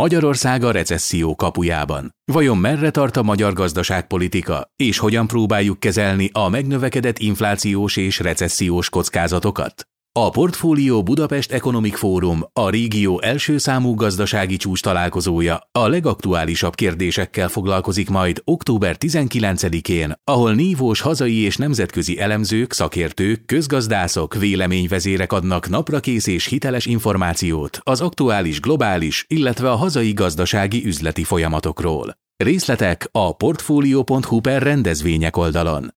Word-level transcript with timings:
Magyarország 0.00 0.64
a 0.64 0.70
recesszió 0.70 1.34
kapujában. 1.34 2.14
Vajon 2.32 2.58
merre 2.58 2.90
tart 2.90 3.16
a 3.16 3.22
magyar 3.22 3.52
gazdaságpolitika, 3.52 4.70
és 4.76 4.98
hogyan 4.98 5.26
próbáljuk 5.26 5.80
kezelni 5.80 6.30
a 6.32 6.48
megnövekedett 6.48 7.18
inflációs 7.18 7.96
és 7.96 8.18
recessziós 8.18 8.88
kockázatokat? 8.88 9.89
A 10.12 10.30
Portfólió 10.30 11.02
Budapest 11.02 11.52
Economic 11.52 11.98
Forum 11.98 12.40
a 12.52 12.70
régió 12.70 13.22
első 13.22 13.58
számú 13.58 13.94
gazdasági 13.94 14.56
csúcs 14.56 14.82
találkozója 14.82 15.68
a 15.72 15.88
legaktuálisabb 15.88 16.74
kérdésekkel 16.74 17.48
foglalkozik 17.48 18.08
majd 18.08 18.42
október 18.44 18.96
19-én, 18.98 20.12
ahol 20.24 20.54
nívós 20.54 21.00
hazai 21.00 21.36
és 21.36 21.56
nemzetközi 21.56 22.18
elemzők, 22.18 22.72
szakértők, 22.72 23.44
közgazdászok, 23.46 24.34
véleményvezérek 24.34 25.32
adnak 25.32 25.68
naprakész 25.68 26.26
és 26.26 26.46
hiteles 26.46 26.86
információt 26.86 27.78
az 27.82 28.00
aktuális 28.00 28.60
globális, 28.60 29.24
illetve 29.28 29.70
a 29.70 29.76
hazai 29.76 30.12
gazdasági 30.12 30.86
üzleti 30.86 31.24
folyamatokról. 31.24 32.14
Részletek 32.36 33.08
a 33.12 33.36
portfolio.hu 33.36 34.40
per 34.40 34.62
rendezvények 34.62 35.36
oldalon. 35.36 35.94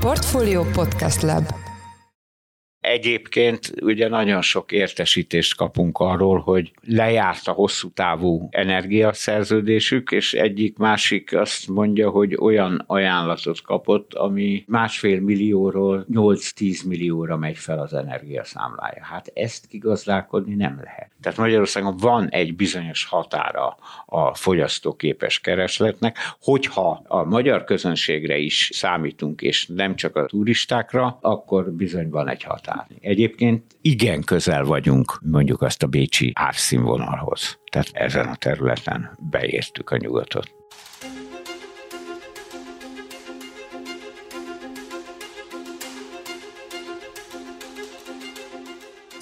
Portfolio 0.00 0.64
Podcast 0.64 1.22
Lab 1.22 1.44
Egyébként 2.88 3.72
ugye 3.80 4.08
nagyon 4.08 4.42
sok 4.42 4.72
értesítést 4.72 5.56
kapunk 5.56 5.98
arról, 5.98 6.38
hogy 6.38 6.72
lejárt 6.82 7.48
a 7.48 7.52
hosszú 7.52 7.90
távú 7.90 8.48
energiaszerződésük, 8.50 10.10
és 10.10 10.32
egyik 10.32 10.76
másik 10.76 11.36
azt 11.36 11.68
mondja, 11.68 12.10
hogy 12.10 12.36
olyan 12.40 12.84
ajánlatot 12.86 13.62
kapott, 13.62 14.14
ami 14.14 14.64
másfél 14.66 15.20
millióról 15.20 16.06
8-10 16.12 16.86
millióra 16.86 17.36
megy 17.36 17.56
fel 17.56 17.78
az 17.78 17.94
energiaszámlája. 17.94 19.04
Hát 19.04 19.30
ezt 19.34 19.66
kigazdálkodni 19.66 20.54
nem 20.54 20.80
lehet. 20.82 21.10
Tehát 21.22 21.38
Magyarországon 21.38 21.96
van 21.96 22.28
egy 22.28 22.56
bizonyos 22.56 23.04
határa 23.04 23.76
a 24.06 24.34
fogyasztóképes 24.34 25.40
keresletnek, 25.40 26.16
hogyha 26.40 27.02
a 27.06 27.24
magyar 27.24 27.64
közönségre 27.64 28.36
is 28.36 28.70
számítunk, 28.72 29.40
és 29.42 29.66
nem 29.66 29.94
csak 29.94 30.16
a 30.16 30.26
turistákra, 30.26 31.18
akkor 31.20 31.70
bizony 31.70 32.08
van 32.08 32.28
egy 32.28 32.42
határ 32.42 32.77
határ. 32.78 32.96
Egyébként 33.00 33.76
igen 33.80 34.22
közel 34.22 34.64
vagyunk 34.64 35.20
mondjuk 35.22 35.62
azt 35.62 35.82
a 35.82 35.86
bécsi 35.86 36.32
árszínvonalhoz. 36.34 37.58
Tehát 37.70 37.88
ezen 37.92 38.26
a 38.26 38.34
területen 38.34 39.18
beértük 39.30 39.90
a 39.90 39.96
nyugatot. 39.96 40.57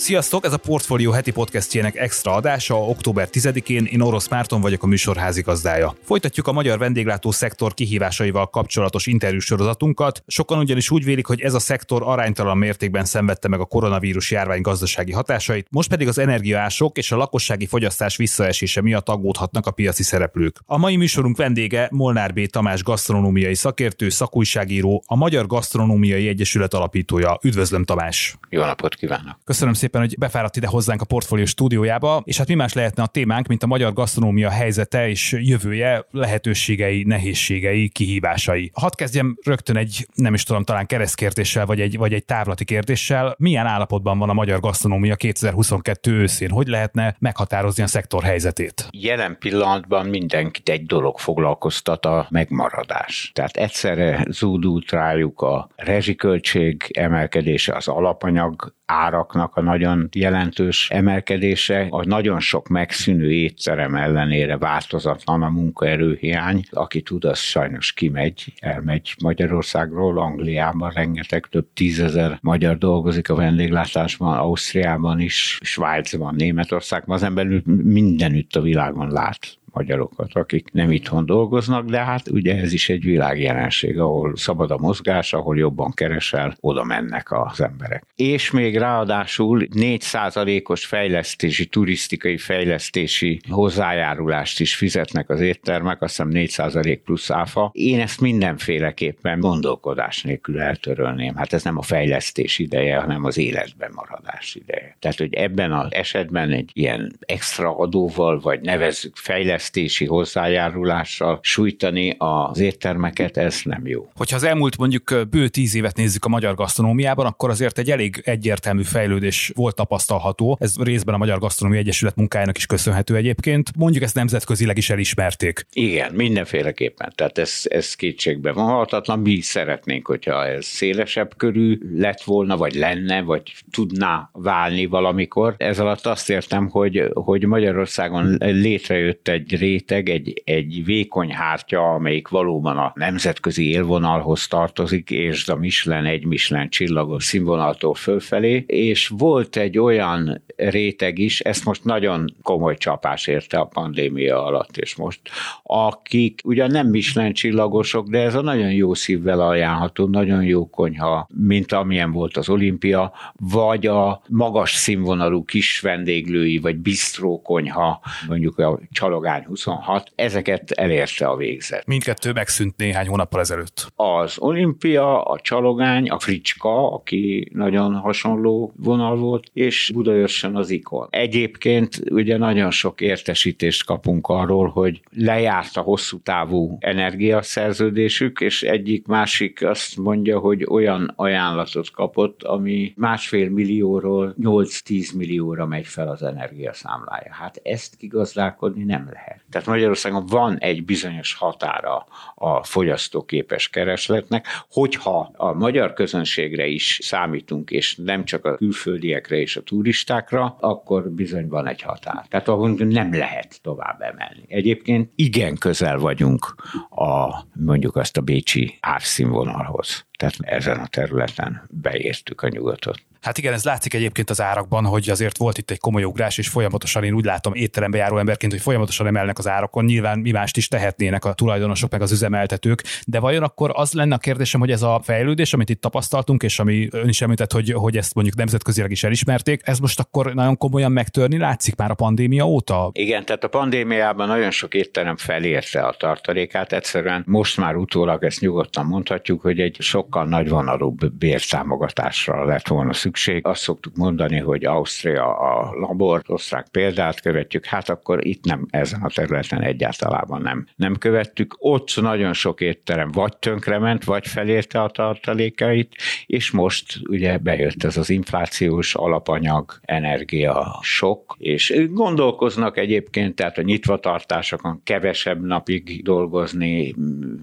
Sziasztok, 0.06 0.44
ez 0.44 0.52
a 0.52 0.56
Portfolio 0.56 1.10
heti 1.10 1.30
podcastjének 1.30 1.96
extra 1.96 2.32
adása, 2.32 2.74
október 2.74 3.28
10-én, 3.32 3.84
én 3.84 4.00
Orosz 4.00 4.28
Márton 4.28 4.60
vagyok 4.60 4.82
a 4.82 4.86
műsor 4.86 5.16
házigazdája. 5.16 5.94
Folytatjuk 6.02 6.46
a 6.46 6.52
magyar 6.52 6.78
vendéglátó 6.78 7.30
szektor 7.30 7.74
kihívásaival 7.74 8.50
kapcsolatos 8.50 9.06
interjúsorozatunkat. 9.06 10.22
Sokan 10.26 10.58
ugyanis 10.58 10.90
úgy 10.90 11.04
vélik, 11.04 11.26
hogy 11.26 11.40
ez 11.40 11.54
a 11.54 11.58
szektor 11.58 12.02
aránytalan 12.02 12.58
mértékben 12.58 13.04
szenvedte 13.04 13.48
meg 13.48 13.60
a 13.60 13.64
koronavírus 13.64 14.30
járvány 14.30 14.60
gazdasági 14.60 15.12
hatásait, 15.12 15.66
most 15.70 15.88
pedig 15.88 16.08
az 16.08 16.18
energiaások 16.18 16.96
és 16.96 17.12
a 17.12 17.16
lakossági 17.16 17.66
fogyasztás 17.66 18.16
visszaesése 18.16 18.80
miatt 18.80 19.08
aggódhatnak 19.08 19.66
a 19.66 19.70
piaci 19.70 20.02
szereplők. 20.02 20.60
A 20.66 20.78
mai 20.78 20.96
műsorunk 20.96 21.36
vendége 21.36 21.88
Molnár 21.92 22.32
B. 22.32 22.46
Tamás 22.46 22.82
gasztronómiai 22.82 23.54
szakértő, 23.54 24.08
szakújságíró, 24.08 25.02
a 25.06 25.16
Magyar 25.16 25.46
Gasztronómiai 25.46 26.28
Egyesület 26.28 26.74
alapítója. 26.74 27.38
Üdvözlöm 27.42 27.84
Tamás! 27.84 28.38
Jó 28.48 28.64
napot 28.64 28.94
kívánok! 28.94 29.38
Köszönöm 29.44 29.72
szépen 29.74 29.94
szépen, 29.96 30.08
hogy 30.08 30.18
befáradt 30.18 30.56
ide 30.56 30.66
hozzánk 30.66 31.00
a 31.00 31.04
portfólió 31.04 31.44
stúdiójába, 31.44 32.22
és 32.24 32.38
hát 32.38 32.48
mi 32.48 32.54
más 32.54 32.72
lehetne 32.72 33.02
a 33.02 33.06
témánk, 33.06 33.46
mint 33.46 33.62
a 33.62 33.66
magyar 33.66 33.92
gasztronómia 33.92 34.50
helyzete 34.50 35.08
és 35.08 35.36
jövője, 35.38 36.06
lehetőségei, 36.10 37.02
nehézségei, 37.02 37.88
kihívásai. 37.88 38.70
Hadd 38.74 38.96
kezdjem 38.96 39.38
rögtön 39.44 39.76
egy, 39.76 40.06
nem 40.14 40.34
is 40.34 40.42
tudom, 40.42 40.64
talán 40.64 40.86
keresztkérdéssel, 40.86 41.66
vagy 41.66 41.80
egy, 41.80 41.96
vagy 41.96 42.12
egy 42.12 42.24
távlati 42.24 42.64
kérdéssel. 42.64 43.34
Milyen 43.38 43.66
állapotban 43.66 44.18
van 44.18 44.28
a 44.28 44.32
magyar 44.32 44.60
gasztronómia 44.60 45.14
2022 45.14 46.12
őszén? 46.12 46.50
Hogy 46.50 46.66
lehetne 46.66 47.16
meghatározni 47.18 47.82
a 47.82 47.86
szektor 47.86 48.22
helyzetét? 48.22 48.88
Jelen 48.90 49.36
pillanatban 49.38 50.06
mindenkit 50.06 50.68
egy 50.68 50.86
dolog 50.86 51.18
foglalkoztat 51.18 52.06
a 52.06 52.26
megmaradás. 52.30 53.30
Tehát 53.34 53.56
egyszerre 53.56 54.26
zúdult 54.30 54.90
rájuk 54.90 55.40
a 55.40 55.68
rezsiköltség 55.76 56.84
emelkedése, 56.92 57.74
az 57.74 57.88
alapanyag 57.88 58.74
áraknak 58.86 59.56
a 59.56 59.60
nagyon 59.86 60.08
jelentős 60.12 60.90
emelkedése, 60.90 61.86
a 61.90 62.06
nagyon 62.06 62.40
sok 62.40 62.68
megszűnő 62.68 63.32
étterem 63.32 63.94
ellenére 63.94 64.56
változatlan 64.56 65.42
a 65.42 65.50
munkaerőhiány. 65.50 66.64
Aki 66.70 67.02
tud, 67.02 67.24
az 67.24 67.38
sajnos 67.38 67.92
kimegy, 67.92 68.52
elmegy 68.60 69.14
Magyarországról, 69.22 70.18
Angliában 70.18 70.90
rengeteg, 70.90 71.46
több 71.50 71.66
tízezer 71.74 72.38
magyar 72.42 72.78
dolgozik 72.78 73.28
a 73.28 73.34
vendéglátásban, 73.34 74.38
Ausztriában 74.38 75.20
is, 75.20 75.58
Svájcban, 75.62 76.34
Németországban, 76.34 77.16
az 77.16 77.22
ember 77.22 77.46
mindenütt 77.82 78.56
a 78.56 78.60
világon 78.60 79.10
lát 79.10 79.58
magyarokat, 79.76 80.34
akik 80.34 80.72
nem 80.72 80.90
itthon 80.90 81.26
dolgoznak, 81.26 81.86
de 81.86 82.04
hát 82.04 82.28
ugye 82.28 82.56
ez 82.56 82.72
is 82.72 82.88
egy 82.88 83.04
világjelenség, 83.04 83.98
ahol 83.98 84.36
szabad 84.36 84.70
a 84.70 84.78
mozgás, 84.78 85.32
ahol 85.32 85.56
jobban 85.56 85.92
keresel, 85.92 86.56
oda 86.60 86.84
mennek 86.84 87.32
az 87.32 87.60
emberek. 87.60 88.04
És 88.14 88.50
még 88.50 88.76
ráadásul 88.76 89.66
4%-os 89.74 90.84
fejlesztési, 90.84 91.66
turisztikai 91.66 92.38
fejlesztési 92.38 93.40
hozzájárulást 93.48 94.60
is 94.60 94.74
fizetnek 94.76 95.30
az 95.30 95.40
éttermek, 95.40 96.02
azt 96.02 96.16
hiszem 96.16 96.30
4% 96.34 96.98
plusz 97.04 97.30
áfa. 97.30 97.70
Én 97.72 98.00
ezt 98.00 98.20
mindenféleképpen 98.20 99.40
gondolkodás 99.40 100.22
nélkül 100.22 100.60
eltörölném. 100.60 101.34
Hát 101.34 101.52
ez 101.52 101.64
nem 101.64 101.78
a 101.78 101.82
fejlesztés 101.82 102.58
ideje, 102.58 102.96
hanem 102.96 103.24
az 103.24 103.38
életben 103.38 103.90
maradás 103.94 104.54
ideje. 104.54 104.96
Tehát, 104.98 105.18
hogy 105.18 105.34
ebben 105.34 105.72
az 105.72 105.92
esetben 105.92 106.50
egy 106.50 106.70
ilyen 106.72 107.18
extra 107.20 107.78
adóval, 107.78 108.40
vagy 108.40 108.60
nevezzük 108.60 109.16
fejlesztés 109.16 109.64
fejlesztési 109.66 110.06
hozzájárulással 110.06 111.38
sújtani 111.42 112.14
az 112.18 112.58
éttermeket, 112.58 113.36
ez 113.36 113.60
nem 113.64 113.86
jó. 113.86 114.10
Hogyha 114.14 114.36
az 114.36 114.42
elmúlt 114.42 114.78
mondjuk 114.78 115.14
bő 115.30 115.48
tíz 115.48 115.74
évet 115.74 115.96
nézzük 115.96 116.24
a 116.24 116.28
magyar 116.28 116.54
gasztronómiában, 116.54 117.26
akkor 117.26 117.50
azért 117.50 117.78
egy 117.78 117.90
elég 117.90 118.22
egyértelmű 118.24 118.82
fejlődés 118.82 119.52
volt 119.54 119.74
tapasztalható. 119.74 120.56
Ez 120.60 120.74
részben 120.78 121.14
a 121.14 121.18
Magyar 121.18 121.38
Gasztronómia 121.38 121.80
Egyesület 121.80 122.16
munkájának 122.16 122.56
is 122.56 122.66
köszönhető 122.66 123.16
egyébként. 123.16 123.76
Mondjuk 123.76 124.02
ezt 124.04 124.14
nemzetközileg 124.14 124.76
is 124.76 124.90
elismerték. 124.90 125.66
Igen, 125.72 126.14
mindenféleképpen. 126.14 127.12
Tehát 127.14 127.38
ez, 127.38 127.60
ez 127.64 127.94
kétségbe 127.94 128.52
vonhatatlan. 128.52 129.18
Mi 129.18 129.40
szeretnénk, 129.40 130.06
hogyha 130.06 130.46
ez 130.46 130.64
szélesebb 130.64 131.36
körű 131.36 131.78
lett 131.96 132.22
volna, 132.22 132.56
vagy 132.56 132.74
lenne, 132.74 133.22
vagy 133.22 133.54
tudná 133.70 134.30
válni 134.32 134.86
valamikor. 134.86 135.54
Ez 135.58 135.78
alatt 135.78 136.06
azt 136.06 136.30
értem, 136.30 136.68
hogy, 136.68 137.10
hogy 137.12 137.44
Magyarországon 137.46 138.36
létrejött 138.40 139.28
egy 139.28 139.55
réteg, 139.56 140.08
egy, 140.08 140.42
egy 140.44 140.84
vékony 140.84 141.30
hártya, 141.30 141.94
amelyik 141.94 142.28
valóban 142.28 142.76
a 142.76 142.92
nemzetközi 142.94 143.68
élvonalhoz 143.68 144.46
tartozik, 144.46 145.10
és 145.10 145.48
a 145.48 145.56
Michelin 145.56 146.04
egy 146.04 146.24
Michelin 146.24 146.68
csillagos 146.68 147.24
színvonaltól 147.24 147.94
fölfelé, 147.94 148.64
és 148.66 149.08
volt 149.08 149.56
egy 149.56 149.78
olyan 149.78 150.42
réteg 150.56 151.18
is, 151.18 151.40
ezt 151.40 151.64
most 151.64 151.84
nagyon 151.84 152.34
komoly 152.42 152.76
csapás 152.76 153.26
érte 153.26 153.58
a 153.58 153.64
pandémia 153.64 154.44
alatt, 154.44 154.76
és 154.76 154.96
most, 154.96 155.20
akik 155.62 156.40
ugyan 156.44 156.70
nem 156.70 156.88
Michelin 156.88 157.32
csillagosok, 157.32 158.08
de 158.08 158.18
ez 158.18 158.34
a 158.34 158.40
nagyon 158.40 158.72
jó 158.72 158.94
szívvel 158.94 159.40
ajánlható, 159.40 160.06
nagyon 160.06 160.44
jó 160.44 160.68
konyha, 160.68 161.28
mint 161.34 161.72
amilyen 161.72 162.12
volt 162.12 162.36
az 162.36 162.48
olimpia, 162.48 163.12
vagy 163.36 163.86
a 163.86 164.22
magas 164.28 164.70
színvonalú 164.70 165.44
kis 165.44 165.80
vendéglői, 165.80 166.58
vagy 166.58 166.76
bistró 166.76 167.42
konyha, 167.42 168.00
mondjuk 168.28 168.58
a 168.58 168.80
csalogány 168.90 169.45
26, 169.46 170.12
ezeket 170.14 170.70
elérte 170.70 171.26
a 171.26 171.36
végzet. 171.36 171.86
Mindkettő 171.86 172.32
megszűnt 172.32 172.76
néhány 172.76 173.06
hónappal 173.06 173.40
ezelőtt. 173.40 173.92
Az 173.94 174.38
olimpia, 174.38 175.22
a 175.22 175.40
csalogány, 175.40 176.08
a 176.08 176.18
fricska, 176.18 176.92
aki 176.92 177.50
nagyon 177.52 177.94
hasonló 177.94 178.72
vonal 178.76 179.16
volt, 179.16 179.50
és 179.52 179.90
Budaörsön 179.94 180.56
az 180.56 180.70
ikon. 180.70 181.08
Egyébként 181.10 182.00
ugye 182.10 182.36
nagyon 182.36 182.70
sok 182.70 183.00
értesítést 183.00 183.84
kapunk 183.84 184.26
arról, 184.26 184.68
hogy 184.68 185.00
lejárt 185.10 185.76
a 185.76 185.80
hosszú 185.80 186.18
távú 186.18 186.76
energiaszerződésük, 186.80 188.40
és 188.40 188.62
egyik 188.62 189.06
másik 189.06 189.64
azt 189.64 189.96
mondja, 189.96 190.38
hogy 190.38 190.66
olyan 190.68 191.12
ajánlatot 191.16 191.90
kapott, 191.90 192.42
ami 192.42 192.92
másfél 192.96 193.50
millióról 193.50 194.34
8-10 194.42 195.16
millióra 195.16 195.66
megy 195.66 195.86
fel 195.86 196.08
az 196.08 196.22
energiaszámlája. 196.22 197.32
Hát 197.32 197.60
ezt 197.62 197.96
kigazdálkodni 197.96 198.84
nem 198.84 199.08
lehet. 199.12 199.25
Lehet. 199.26 199.44
Tehát 199.50 199.66
Magyarországon 199.66 200.26
van 200.26 200.58
egy 200.58 200.84
bizonyos 200.84 201.34
határa 201.34 202.06
a 202.34 202.62
fogyasztóképes 202.64 203.68
keresletnek, 203.68 204.46
hogyha 204.70 205.32
a 205.36 205.52
magyar 205.52 205.92
közönségre 205.92 206.66
is 206.66 206.98
számítunk, 207.02 207.70
és 207.70 207.96
nem 207.96 208.24
csak 208.24 208.44
a 208.44 208.56
külföldiekre 208.56 209.36
és 209.36 209.56
a 209.56 209.62
turistákra, 209.62 210.56
akkor 210.60 211.10
bizony 211.10 211.48
van 211.48 211.66
egy 211.66 211.82
határ. 211.82 212.26
Tehát 212.28 212.48
ahol 212.48 212.70
nem 212.70 213.14
lehet 213.14 213.58
tovább 213.62 214.00
emelni. 214.00 214.44
Egyébként 214.48 215.10
igen 215.14 215.56
közel 215.56 215.98
vagyunk 215.98 216.54
a 216.90 217.44
mondjuk 217.52 217.96
azt 217.96 218.16
a 218.16 218.20
bécsi 218.20 218.78
árszínvonalhoz. 218.80 220.06
Tehát 220.16 220.34
ezen 220.40 220.78
a 220.78 220.86
területen 220.86 221.62
beértük 221.70 222.42
a 222.42 222.48
nyugatot. 222.48 223.02
Hát 223.26 223.38
igen, 223.38 223.52
ez 223.52 223.64
látszik 223.64 223.94
egyébként 223.94 224.30
az 224.30 224.40
árakban, 224.40 224.84
hogy 224.84 225.10
azért 225.10 225.36
volt 225.36 225.58
itt 225.58 225.70
egy 225.70 225.78
komoly 225.78 226.04
ugrás, 226.04 226.38
és 226.38 226.48
folyamatosan 226.48 227.04
én 227.04 227.14
úgy 227.14 227.24
látom 227.24 227.54
étterembe 227.54 227.98
járó 227.98 228.18
emberként, 228.18 228.52
hogy 228.52 228.60
folyamatosan 228.60 229.06
emelnek 229.06 229.38
az 229.38 229.48
árakon. 229.48 229.84
Nyilván 229.84 230.18
mi 230.18 230.30
mást 230.30 230.56
is 230.56 230.68
tehetnének 230.68 231.24
a 231.24 231.32
tulajdonosok 231.32 231.90
meg 231.90 232.02
az 232.02 232.12
üzemeltetők, 232.12 232.82
de 233.06 233.18
vajon 233.18 233.42
akkor 233.42 233.70
az 233.74 233.92
lenne 233.92 234.14
a 234.14 234.18
kérdésem, 234.18 234.60
hogy 234.60 234.70
ez 234.70 234.82
a 234.82 235.00
fejlődés, 235.04 235.52
amit 235.52 235.70
itt 235.70 235.80
tapasztaltunk, 235.80 236.42
és 236.42 236.58
ami 236.58 236.88
ön 236.90 237.08
is 237.08 237.20
említett, 237.20 237.52
hogy, 237.52 237.72
hogy 237.72 237.96
ezt 237.96 238.14
mondjuk 238.14 238.36
nemzetközileg 238.36 238.90
is 238.90 239.04
elismerték, 239.04 239.60
ez 239.64 239.78
most 239.78 240.00
akkor 240.00 240.34
nagyon 240.34 240.56
komolyan 240.56 240.92
megtörni 240.92 241.38
látszik 241.38 241.76
már 241.76 241.90
a 241.90 241.94
pandémia 241.94 242.44
óta? 242.44 242.90
Igen, 242.92 243.24
tehát 243.24 243.44
a 243.44 243.48
pandémiában 243.48 244.26
nagyon 244.26 244.50
sok 244.50 244.74
étterem 244.74 245.16
felérte 245.16 245.82
a 245.82 245.94
tartalékát, 245.98 246.72
egyszerűen 246.72 247.22
most 247.26 247.56
már 247.56 247.76
utólag 247.76 248.24
ezt 248.24 248.40
nyugodtan 248.40 248.86
mondhatjuk, 248.86 249.40
hogy 249.40 249.60
egy 249.60 249.76
sokkal 250.06 250.24
nagyvonalúbb 250.24 251.12
bértámogatásra 251.12 252.44
lett 252.44 252.68
volna 252.68 252.92
szükség. 252.92 253.46
Azt 253.46 253.60
szoktuk 253.60 253.96
mondani, 253.96 254.38
hogy 254.38 254.64
Ausztria 254.64 255.38
a 255.38 255.74
labor, 255.74 256.22
osztrák 256.26 256.68
példát 256.70 257.20
követjük, 257.20 257.64
hát 257.64 257.88
akkor 257.88 258.26
itt 258.26 258.44
nem 258.44 258.66
ezen 258.70 259.02
a 259.02 259.08
területen 259.08 259.62
egyáltalában 259.62 260.42
nem, 260.42 260.66
nem 260.76 260.96
követtük. 260.96 261.54
Ott 261.58 262.00
nagyon 262.00 262.32
sok 262.32 262.60
étterem 262.60 263.10
vagy 263.10 263.36
tönkrement, 263.36 264.04
vagy 264.04 264.26
felérte 264.26 264.82
a 264.82 264.88
tartalékait, 264.88 265.94
és 266.26 266.50
most 266.50 266.98
ugye 267.08 267.38
bejött 267.38 267.84
ez 267.84 267.96
az 267.96 268.10
inflációs 268.10 268.94
alapanyag, 268.94 269.72
energia 269.82 270.78
sok, 270.82 271.34
és 271.38 271.82
gondolkoznak 271.90 272.78
egyébként, 272.78 273.34
tehát 273.34 273.58
a 273.58 273.62
nyitvatartásokon 273.62 274.80
kevesebb 274.84 275.44
napig 275.44 276.02
dolgozni, 276.02 276.94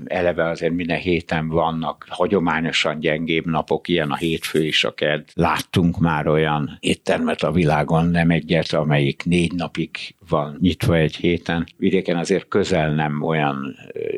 eleve 0.06 0.50
azért 0.50 0.74
minden 0.74 1.00
héten 1.00 1.48
vannak 1.48 2.06
hagyományosan 2.54 3.00
gyengébb 3.00 3.46
napok, 3.46 3.88
ilyen 3.88 4.12
a 4.12 4.16
hétfő 4.16 4.66
és 4.66 4.84
a 4.84 4.94
kedd. 4.94 5.24
Lát 5.34 5.64
láttunk 5.74 6.00
már 6.00 6.28
olyan 6.28 6.78
éttermet 6.80 7.44
a 7.44 7.52
világon, 7.52 8.06
nem 8.06 8.30
egyet, 8.30 8.74
amelyik 8.74 9.24
négy 9.26 9.54
napig 9.54 9.90
van 10.30 10.58
nyitva 10.62 10.96
egy 10.96 11.16
héten. 11.16 11.66
Vidéken 11.78 12.18
azért 12.18 12.48
közel 12.48 12.94
nem 12.94 13.22
olyan 13.22 13.76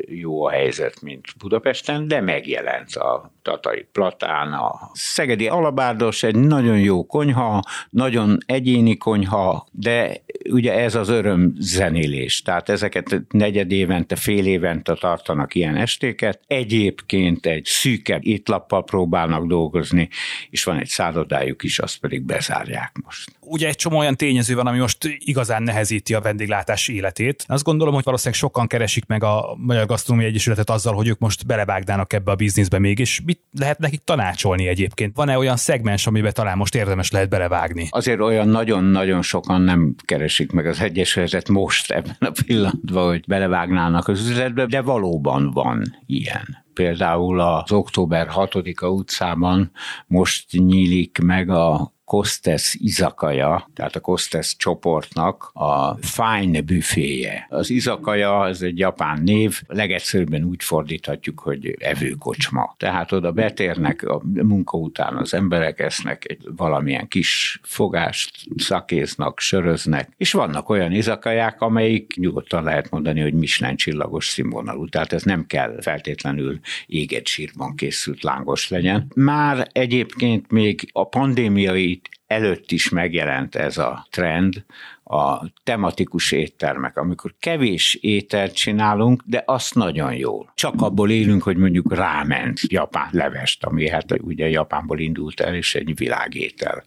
jó 0.08 0.44
a 0.44 0.50
helyzet, 0.50 1.02
mint 1.02 1.26
Budapesten, 1.38 2.08
de 2.08 2.20
megjelent 2.20 2.94
a 2.94 3.32
Tatai 3.42 3.86
Platán, 3.92 4.52
a 4.52 4.90
Szegedi 4.92 5.48
Alabárdos 5.48 6.22
egy 6.22 6.36
nagyon 6.36 6.78
jó 6.78 7.06
konyha, 7.06 7.62
nagyon 7.90 8.38
egyéni 8.46 8.96
konyha, 8.96 9.66
de 9.70 10.22
ugye 10.50 10.72
ez 10.72 10.94
az 10.94 11.08
öröm 11.08 11.52
zenélés. 11.58 12.42
Tehát 12.42 12.68
ezeket 12.68 13.22
negyed 13.28 13.72
évente, 13.72 14.16
fél 14.16 14.46
évente 14.46 14.94
tartanak 14.94 15.54
ilyen 15.54 15.76
estéket. 15.76 16.40
Egyébként 16.46 17.46
egy 17.46 17.64
szűkebb 17.64 18.24
étlappal 18.26 18.84
próbálnak 18.84 19.46
dolgozni, 19.46 20.08
és 20.50 20.64
van 20.64 20.78
egy 20.78 20.88
szállodájuk 20.88 21.62
is, 21.62 21.78
azt 21.78 21.98
pedig 21.98 22.22
bezárják 22.22 22.92
most. 23.04 23.30
Ugye 23.40 23.68
egy 23.68 23.76
csomó 23.76 23.98
olyan 23.98 24.16
tényező 24.16 24.54
van, 24.54 24.66
ami 24.66 24.78
most 24.78 24.98
igazán 25.18 25.62
nehezíti 25.62 26.14
a 26.14 26.20
vendéglátás 26.20 26.88
életét. 26.88 27.44
Azt 27.48 27.64
gondolom, 27.64 27.94
hogy 27.94 28.04
valószínűleg 28.04 28.40
sokan 28.40 28.66
keresik 28.66 29.06
meg 29.06 29.24
a 29.24 29.56
Magyar 29.58 29.86
Gasztronómiai 29.86 30.30
Egyesületet 30.30 30.70
azzal, 30.70 30.94
hogy 30.94 31.08
ők 31.08 31.18
most 31.18 31.46
belevágnának 31.46 32.12
ebbe 32.12 32.30
a 32.30 32.34
bizniszbe 32.34 32.78
mégis. 32.78 33.20
Mit 33.24 33.40
lehet 33.58 33.78
nekik 33.78 34.00
tanácsolni 34.04 34.66
egyébként? 34.66 35.16
Van-e 35.16 35.38
olyan 35.38 35.56
szegmens, 35.56 36.06
amiben 36.06 36.32
talán 36.32 36.56
most 36.56 36.74
érdemes 36.74 37.10
lehet 37.10 37.28
belevágni? 37.28 37.88
Azért 37.90 38.20
olyan 38.20 38.48
nagyon-nagyon 38.48 39.22
sokan 39.22 39.60
nem 39.60 39.94
keresik 40.04 40.52
meg 40.52 40.66
az 40.66 40.80
Egyesületet 40.80 41.48
most 41.48 41.90
ebben 41.90 42.16
a 42.18 42.32
pillanatban, 42.46 43.06
hogy 43.06 43.24
belevágnának 43.26 44.08
az 44.08 44.28
üzletbe, 44.28 44.66
de 44.66 44.80
valóban 44.80 45.50
van 45.50 45.96
ilyen 46.06 46.64
például 46.76 47.40
az 47.40 47.72
október 47.72 48.28
6-a 48.34 48.86
utcában 48.86 49.70
most 50.06 50.52
nyílik 50.52 51.18
meg 51.22 51.50
a 51.50 51.94
Kostes 52.06 52.76
izakaja, 52.80 53.70
tehát 53.74 53.96
a 53.96 54.00
Kostes 54.00 54.56
csoportnak 54.56 55.50
a 55.52 55.96
fine 56.00 56.60
büféje. 56.60 57.46
Az 57.50 57.70
izakaja, 57.70 58.46
ez 58.46 58.62
egy 58.62 58.78
japán 58.78 59.22
név, 59.22 59.62
legegyszerűbben 59.66 60.44
úgy 60.44 60.64
fordíthatjuk, 60.64 61.40
hogy 61.40 61.76
evőkocsma. 61.78 62.74
Tehát 62.78 63.12
oda 63.12 63.32
betérnek 63.32 64.02
a 64.02 64.22
munka 64.24 64.78
után 64.78 65.16
az 65.16 65.34
emberek, 65.34 65.80
esznek 65.80 66.24
egy 66.28 66.48
valamilyen 66.56 67.08
kis 67.08 67.60
fogást, 67.62 68.36
szakéznak, 68.56 69.40
söröznek, 69.40 70.08
és 70.16 70.32
vannak 70.32 70.68
olyan 70.68 70.92
izakaják, 70.92 71.60
amelyik 71.60 72.14
nyugodtan 72.16 72.64
lehet 72.64 72.90
mondani, 72.90 73.20
hogy 73.20 73.34
Michelin 73.34 73.76
csillagos 73.76 74.26
színvonalú, 74.26 74.88
tehát 74.88 75.12
ez 75.12 75.22
nem 75.22 75.46
kell 75.46 75.76
feltétlenül 75.80 76.60
éget 76.86 77.26
sírban 77.26 77.74
készült 77.74 78.22
lángos 78.22 78.68
legyen. 78.68 79.06
Már 79.14 79.68
egyébként 79.72 80.50
még 80.50 80.88
a 80.92 81.08
pandémiai 81.08 81.95
előtt 82.26 82.70
is 82.70 82.88
megjelent 82.88 83.54
ez 83.54 83.78
a 83.78 84.06
trend, 84.10 84.64
a 85.08 85.52
tematikus 85.62 86.32
éttermek, 86.32 86.96
amikor 86.96 87.34
kevés 87.38 87.94
ételt 87.94 88.54
csinálunk, 88.54 89.22
de 89.26 89.42
azt 89.46 89.74
nagyon 89.74 90.14
jól. 90.14 90.52
Csak 90.54 90.74
abból 90.78 91.10
élünk, 91.10 91.42
hogy 91.42 91.56
mondjuk 91.56 91.94
ráment 91.94 92.60
japán 92.68 93.08
levest, 93.10 93.64
ami 93.64 93.88
hát 93.88 94.04
ugye 94.20 94.48
Japánból 94.48 94.98
indult 94.98 95.40
el, 95.40 95.54
és 95.54 95.74
egy 95.74 95.96
világétel 95.96 96.84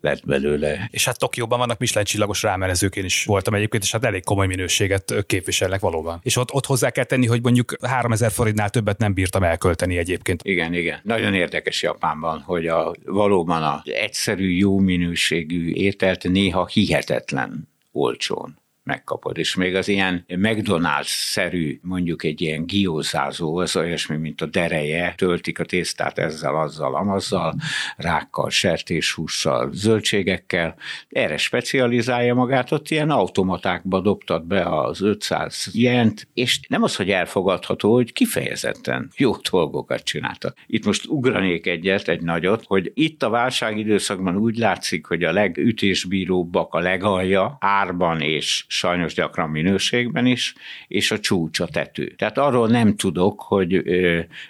lett 0.00 0.26
belőle. 0.26 0.88
És 0.90 1.04
hát 1.04 1.18
Tokióban 1.18 1.58
vannak 1.58 1.78
Michelin 1.78 2.06
csillagos 2.06 2.42
rámenezők, 2.42 2.96
én 2.96 3.04
is 3.04 3.24
voltam 3.24 3.54
egyébként, 3.54 3.82
és 3.82 3.92
hát 3.92 4.04
elég 4.04 4.24
komoly 4.24 4.46
minőséget 4.46 5.14
képviselnek 5.26 5.80
valóban. 5.80 6.20
És 6.22 6.36
ott, 6.36 6.52
ott 6.52 6.66
hozzá 6.66 6.90
kell 6.90 7.04
tenni, 7.04 7.26
hogy 7.26 7.42
mondjuk 7.42 7.76
3000 7.82 8.30
forintnál 8.30 8.70
többet 8.70 8.98
nem 8.98 9.14
bírtam 9.14 9.42
elkölteni 9.42 9.96
egyébként. 9.96 10.40
Igen, 10.44 10.74
igen. 10.74 11.00
Nagyon 11.02 11.34
érdekes 11.34 11.82
Japánban, 11.82 12.40
hogy 12.40 12.66
a, 12.66 12.94
valóban 13.04 13.62
az 13.62 13.80
egyszerű, 13.84 14.48
jó 14.48 14.78
minőségű 14.78 15.72
ételt 15.72 16.28
néha 16.28 16.66
hihetetlen 16.66 17.55
olcsón 18.04 18.58
megkapod. 18.86 19.38
És 19.38 19.54
még 19.54 19.74
az 19.74 19.88
ilyen 19.88 20.24
McDonald's-szerű, 20.28 21.78
mondjuk 21.82 22.24
egy 22.24 22.40
ilyen 22.40 22.66
giózázó, 22.66 23.56
az 23.56 23.76
olyasmi, 23.76 24.16
mint 24.16 24.40
a 24.40 24.46
dereje, 24.46 25.14
töltik 25.16 25.58
a 25.58 25.64
tésztát 25.64 26.18
ezzel, 26.18 26.56
azzal, 26.56 26.94
amazzal, 26.94 27.54
rákkal, 27.96 28.50
sertéshússal, 28.50 29.70
zöldségekkel. 29.72 30.74
Erre 31.08 31.36
specializálja 31.36 32.34
magát, 32.34 32.72
ott 32.72 32.90
ilyen 32.90 33.10
automatákba 33.10 34.00
dobtad 34.00 34.44
be 34.44 34.62
az 34.62 35.02
500 35.02 35.70
jent, 35.72 36.28
és 36.34 36.60
nem 36.68 36.82
az, 36.82 36.96
hogy 36.96 37.10
elfogadható, 37.10 37.92
hogy 37.94 38.12
kifejezetten 38.12 39.10
jó 39.16 39.34
dolgokat 39.50 40.02
csináltak. 40.02 40.56
Itt 40.66 40.84
most 40.84 41.06
ugranék 41.06 41.66
egyet, 41.66 42.08
egy 42.08 42.22
nagyot, 42.22 42.64
hogy 42.66 42.90
itt 42.94 43.22
a 43.22 43.28
válság 43.28 43.78
időszakban 43.78 44.36
úgy 44.36 44.56
látszik, 44.56 45.06
hogy 45.06 45.22
a 45.22 45.32
legütésbíróbbak 45.32 46.74
a 46.74 46.78
legalja 46.78 47.56
árban 47.60 48.20
és 48.20 48.64
sajnos 48.76 49.14
gyakran 49.14 49.50
minőségben 49.50 50.26
is, 50.26 50.54
és 50.88 51.10
a 51.10 51.18
csúcs 51.18 51.60
a 51.60 51.66
tető. 51.66 52.06
Tehát 52.06 52.38
arról 52.38 52.68
nem 52.68 52.96
tudok, 52.96 53.40
hogy 53.40 53.82